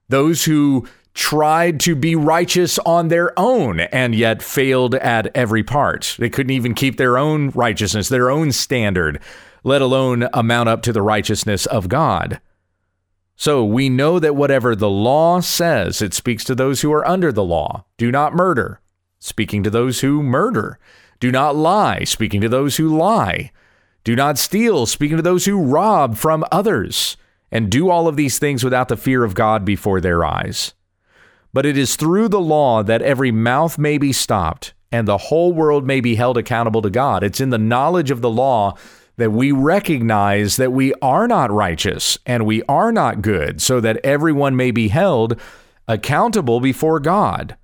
Those 0.09 0.45
who 0.45 0.87
tried 1.13 1.79
to 1.81 1.95
be 1.95 2.15
righteous 2.15 2.79
on 2.79 3.09
their 3.09 3.37
own 3.37 3.81
and 3.81 4.15
yet 4.15 4.41
failed 4.41 4.95
at 4.95 5.35
every 5.35 5.63
part. 5.63 6.15
They 6.17 6.29
couldn't 6.29 6.51
even 6.51 6.73
keep 6.73 6.97
their 6.97 7.17
own 7.17 7.49
righteousness, 7.49 8.09
their 8.09 8.29
own 8.29 8.51
standard, 8.51 9.19
let 9.63 9.81
alone 9.81 10.27
amount 10.33 10.69
up 10.69 10.81
to 10.83 10.93
the 10.93 11.01
righteousness 11.01 11.65
of 11.65 11.89
God. 11.89 12.41
So 13.35 13.65
we 13.65 13.89
know 13.89 14.19
that 14.19 14.35
whatever 14.35 14.75
the 14.75 14.89
law 14.89 15.39
says, 15.39 16.01
it 16.01 16.13
speaks 16.13 16.43
to 16.43 16.55
those 16.55 16.81
who 16.81 16.93
are 16.93 17.07
under 17.07 17.31
the 17.31 17.43
law. 17.43 17.85
Do 17.97 18.11
not 18.11 18.35
murder, 18.35 18.81
speaking 19.19 19.63
to 19.63 19.69
those 19.69 20.01
who 20.01 20.21
murder. 20.21 20.77
Do 21.19 21.31
not 21.31 21.55
lie, 21.55 22.03
speaking 22.03 22.41
to 22.41 22.49
those 22.49 22.77
who 22.77 22.95
lie. 22.95 23.51
Do 24.03 24.15
not 24.15 24.37
steal, 24.37 24.85
speaking 24.85 25.17
to 25.17 25.23
those 25.23 25.45
who 25.45 25.61
rob 25.61 26.17
from 26.17 26.45
others. 26.51 27.17
And 27.51 27.69
do 27.69 27.89
all 27.89 28.07
of 28.07 28.15
these 28.15 28.39
things 28.39 28.63
without 28.63 28.87
the 28.87 28.97
fear 28.97 29.23
of 29.23 29.35
God 29.35 29.65
before 29.65 29.99
their 29.99 30.23
eyes. 30.23 30.73
But 31.51 31.65
it 31.65 31.77
is 31.77 31.95
through 31.95 32.29
the 32.29 32.39
law 32.39 32.81
that 32.83 33.01
every 33.01 33.31
mouth 33.31 33.77
may 33.77 33.97
be 33.97 34.13
stopped 34.13 34.73
and 34.91 35.07
the 35.07 35.17
whole 35.17 35.53
world 35.53 35.85
may 35.85 35.99
be 35.99 36.15
held 36.15 36.37
accountable 36.37 36.81
to 36.81 36.89
God. 36.89 37.23
It's 37.23 37.41
in 37.41 37.49
the 37.49 37.57
knowledge 37.57 38.11
of 38.11 38.21
the 38.21 38.29
law 38.29 38.77
that 39.21 39.31
we 39.31 39.51
recognize 39.51 40.57
that 40.57 40.71
we 40.71 40.93
are 40.95 41.27
not 41.27 41.51
righteous 41.51 42.17
and 42.25 42.45
we 42.45 42.63
are 42.63 42.91
not 42.91 43.21
good, 43.21 43.61
so 43.61 43.79
that 43.79 44.03
everyone 44.03 44.55
may 44.55 44.71
be 44.71 44.87
held 44.87 45.39
accountable 45.87 46.59
before 46.59 46.99
God. 46.99 47.55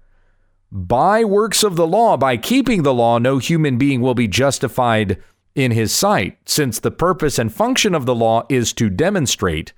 By 0.72 1.24
works 1.24 1.64
of 1.64 1.76
the 1.76 1.88
law, 1.88 2.16
by 2.18 2.38
keeping 2.38 2.84
the 2.84 2.94
law, 2.94 3.18
no 3.18 3.40
human 3.40 3.78
being 3.78 4.02
will 4.02 4.14
be 4.14 4.28
justified 4.28 5.22
in 5.56 5.72
his 5.72 5.92
sight, 5.92 6.38
since 6.46 6.80
the 6.80 6.92
purpose 6.92 7.40
and 7.40 7.52
function 7.52 7.96
of 7.96 8.06
the 8.06 8.14
law 8.14 8.46
is 8.50 8.72
to 8.74 8.90
demonstrate 8.90 9.74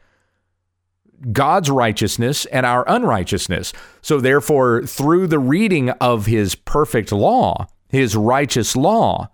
God's 1.32 1.70
righteousness 1.70 2.46
and 2.48 2.65
our 2.65 2.84
unrighteousness. 2.88 3.72
So, 4.02 4.20
therefore, 4.20 4.84
through 4.84 5.28
the 5.28 5.39
reading 5.39 5.92
of 5.92 6.26
his 6.26 6.56
perfect 6.56 7.12
law, 7.12 7.68
his 7.88 8.15
righteous 8.15 8.76
law, 8.76 9.30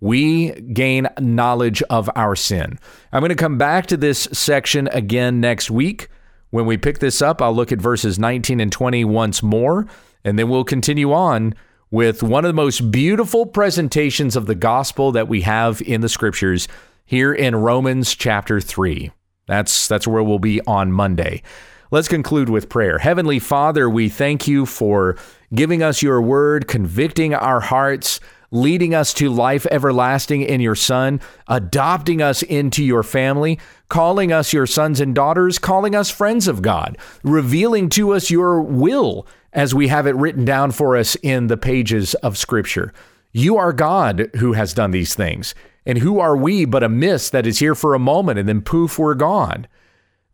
we 0.00 0.52
gain 0.52 1.08
knowledge 1.18 1.82
of 1.84 2.08
our 2.14 2.36
sin. 2.36 2.78
I'm 3.12 3.20
going 3.20 3.30
to 3.30 3.36
come 3.36 3.58
back 3.58 3.86
to 3.86 3.96
this 3.96 4.28
section 4.32 4.88
again 4.88 5.40
next 5.40 5.70
week. 5.70 6.08
When 6.50 6.66
we 6.66 6.76
pick 6.76 6.98
this 6.98 7.20
up, 7.20 7.42
I'll 7.42 7.54
look 7.54 7.72
at 7.72 7.80
verses 7.80 8.18
19 8.18 8.60
and 8.60 8.72
20 8.72 9.04
once 9.04 9.42
more, 9.42 9.86
and 10.24 10.38
then 10.38 10.48
we'll 10.48 10.64
continue 10.64 11.12
on 11.12 11.54
with 11.90 12.22
one 12.22 12.44
of 12.44 12.48
the 12.48 12.54
most 12.54 12.90
beautiful 12.90 13.46
presentations 13.46 14.36
of 14.36 14.46
the 14.46 14.54
gospel 14.54 15.12
that 15.12 15.28
we 15.28 15.42
have 15.42 15.80
in 15.82 16.00
the 16.00 16.08
scriptures 16.08 16.68
here 17.04 17.32
in 17.32 17.56
Romans 17.56 18.14
chapter 18.14 18.60
3. 18.60 19.10
That's 19.46 19.88
that's 19.88 20.06
where 20.06 20.22
we'll 20.22 20.38
be 20.38 20.60
on 20.66 20.92
Monday. 20.92 21.42
Let's 21.90 22.08
conclude 22.08 22.50
with 22.50 22.68
prayer. 22.68 22.98
Heavenly 22.98 23.38
Father, 23.38 23.88
we 23.88 24.10
thank 24.10 24.46
you 24.46 24.66
for 24.66 25.16
giving 25.54 25.82
us 25.82 26.02
your 26.02 26.20
word, 26.20 26.68
convicting 26.68 27.32
our 27.32 27.60
hearts, 27.60 28.20
leading 28.50 28.94
us 28.94 29.12
to 29.14 29.28
life 29.28 29.66
everlasting 29.70 30.42
in 30.42 30.60
your 30.60 30.74
Son, 30.74 31.20
adopting 31.48 32.22
us 32.22 32.42
into 32.42 32.82
your 32.82 33.02
family, 33.02 33.58
calling 33.88 34.32
us 34.32 34.52
your 34.52 34.66
sons 34.66 35.00
and 35.00 35.14
daughters, 35.14 35.58
calling 35.58 35.94
us 35.94 36.10
friends 36.10 36.48
of 36.48 36.62
God, 36.62 36.96
revealing 37.22 37.88
to 37.90 38.14
us 38.14 38.30
your 38.30 38.62
will 38.62 39.26
as 39.52 39.74
we 39.74 39.88
have 39.88 40.06
it 40.06 40.16
written 40.16 40.44
down 40.44 40.70
for 40.70 40.96
us 40.96 41.16
in 41.16 41.46
the 41.46 41.56
pages 41.56 42.14
of 42.16 42.38
Scripture. 42.38 42.92
You 43.32 43.56
are 43.56 43.72
God 43.72 44.30
who 44.36 44.54
has 44.54 44.74
done 44.74 44.90
these 44.90 45.14
things. 45.14 45.54
And 45.84 45.98
who 45.98 46.20
are 46.20 46.36
we 46.36 46.66
but 46.66 46.82
a 46.82 46.88
mist 46.88 47.32
that 47.32 47.46
is 47.46 47.60
here 47.60 47.74
for 47.74 47.94
a 47.94 47.98
moment 47.98 48.38
and 48.38 48.46
then 48.46 48.60
poof, 48.60 48.98
we're 48.98 49.14
gone? 49.14 49.66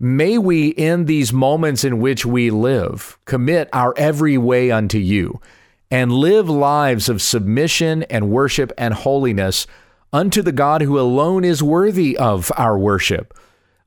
May 0.00 0.37
we, 0.37 0.68
in 0.70 1.05
these 1.05 1.33
moments 1.33 1.85
in 1.85 2.00
which 2.00 2.27
we 2.27 2.50
live, 2.50 3.18
commit 3.24 3.68
our 3.72 3.94
every 3.96 4.37
way 4.37 4.72
unto 4.72 4.98
you 4.98 5.40
and 5.94 6.11
live 6.11 6.50
lives 6.50 7.09
of 7.09 7.22
submission 7.22 8.02
and 8.11 8.28
worship 8.28 8.72
and 8.76 8.92
holiness 8.92 9.64
unto 10.12 10.42
the 10.42 10.50
God 10.50 10.83
who 10.83 10.98
alone 10.98 11.44
is 11.44 11.62
worthy 11.62 12.18
of 12.18 12.50
our 12.57 12.76
worship. 12.76 13.33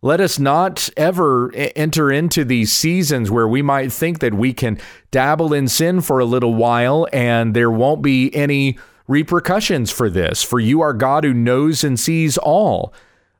Let 0.02 0.22
us 0.22 0.40
not 0.40 0.90
ever 0.96 1.52
enter 1.54 2.10
into 2.10 2.46
these 2.46 2.72
seasons 2.72 3.30
where 3.30 3.46
we 3.46 3.62
might 3.62 3.92
think 3.92 4.20
that 4.20 4.34
we 4.34 4.54
can 4.54 4.80
dabble 5.12 5.54
in 5.54 5.68
sin 5.68 6.00
for 6.00 6.20
a 6.20 6.26
little 6.26 6.54
while 6.54 7.10
and 7.12 7.54
there 7.54 7.70
won't 7.70 8.02
be 8.02 8.34
any 8.34 8.78
repercussions 9.10 9.92
for 9.92 10.10
this, 10.10 10.42
for 10.42 10.62
you 10.62 10.80
are 10.80 10.94
God 10.94 11.26
who 11.26 11.34
knows 11.34 11.84
and 11.84 12.00
sees 12.00 12.38
all. 12.38 12.94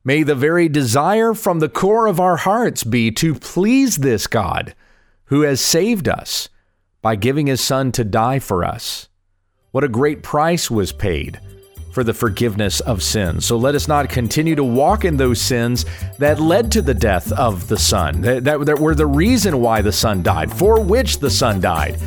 May 0.04 0.24
the 0.24 0.36
very 0.36 0.68
desire 0.68 1.34
from 1.34 1.60
the 1.60 1.70
core 1.70 2.06
of 2.06 2.20
our 2.20 2.36
hearts 2.36 2.84
be 2.84 3.12
to 3.12 3.34
please 3.34 4.00
this 4.00 4.28
God 4.28 4.76
who 5.28 5.44
has 5.44 5.62
saved 5.62 6.10
us 6.10 6.50
by 7.08 7.16
giving 7.16 7.48
his 7.48 7.62
Son 7.62 7.90
to 7.94 8.04
die 8.04 8.38
for 8.38 8.66
us. 8.66 9.08
What 9.72 9.86
a 9.86 9.88
great 9.88 10.24
price 10.24 10.70
was 10.70 10.92
paid 10.92 11.40
for 11.94 12.04
the 12.04 12.14
forgiveness 12.14 12.82
of 12.82 13.02
sins. 13.02 13.46
So 13.46 13.56
let 13.56 13.76
us 13.76 13.88
not 13.88 14.10
continue 14.10 14.56
to 14.56 14.64
walk 14.66 15.06
in 15.06 15.16
those 15.16 15.40
sins 15.40 15.86
that 16.18 16.42
led 16.42 16.70
to 16.74 16.82
the 16.82 16.94
death 16.94 17.32
of 17.32 17.70
the 17.70 17.78
Son, 17.78 18.20
that, 18.24 18.44
that, 18.44 18.66
that 18.66 18.80
were 18.80 18.94
the 18.94 19.06
reason 19.06 19.62
why 19.62 19.82
the 19.82 19.94
Son 19.94 20.22
died, 20.22 20.52
for 20.52 20.82
which 20.82 21.20
the 21.20 21.30
Son 21.30 21.62
died 21.62 21.98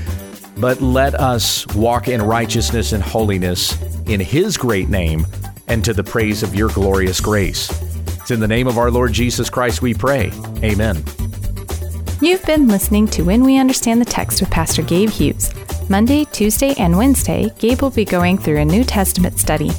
but 0.58 0.82
let 0.82 1.14
us 1.14 1.66
walk 1.68 2.08
in 2.08 2.20
righteousness 2.20 2.92
and 2.92 3.02
holiness 3.02 3.80
in 4.04 4.20
His 4.20 4.58
great 4.58 4.90
name 4.90 5.26
and 5.68 5.82
to 5.86 5.94
the 5.94 6.04
praise 6.04 6.42
of 6.42 6.54
your 6.54 6.68
glorious 6.68 7.18
grace. 7.18 7.70
It's 8.20 8.30
in 8.30 8.40
the 8.40 8.48
name 8.48 8.66
of 8.66 8.76
our 8.76 8.90
Lord 8.90 9.14
Jesus 9.14 9.48
Christ 9.48 9.80
we 9.80 9.94
pray. 9.94 10.30
Amen. 10.62 11.02
You've 12.22 12.44
been 12.44 12.68
listening 12.68 13.06
to 13.08 13.22
When 13.22 13.42
We 13.44 13.56
Understand 13.56 13.98
the 13.98 14.04
Text 14.04 14.42
with 14.42 14.50
Pastor 14.50 14.82
Gabe 14.82 15.08
Hughes. 15.08 15.54
Monday, 15.88 16.26
Tuesday, 16.26 16.74
and 16.76 16.94
Wednesday, 16.94 17.50
Gabe 17.58 17.80
will 17.80 17.88
be 17.88 18.04
going 18.04 18.36
through 18.36 18.58
a 18.58 18.64
New 18.64 18.84
Testament 18.84 19.38
study. 19.38 19.70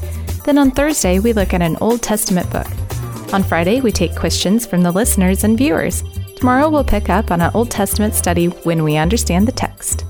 Then 0.44 0.58
on 0.58 0.72
Thursday, 0.72 1.20
we 1.20 1.34
look 1.34 1.54
at 1.54 1.62
an 1.62 1.78
Old 1.82 2.02
Testament 2.02 2.50
book. 2.50 2.66
On 3.32 3.44
Friday, 3.44 3.80
we 3.80 3.92
take 3.92 4.16
questions 4.16 4.66
from 4.66 4.82
the 4.82 4.92
listeners 4.92 5.44
and 5.44 5.56
viewers. 5.56 6.04
Tomorrow, 6.38 6.72
we'll 6.72 6.84
pick 6.84 7.12
up 7.12 7.30
on 7.30 7.42
an 7.42 7.52
Old 7.54 7.70
Testament 7.70 8.16
study 8.16 8.48
when 8.48 8.84
we 8.84 8.98
understand 8.98 9.48
the 9.48 9.52
text. 9.52 10.04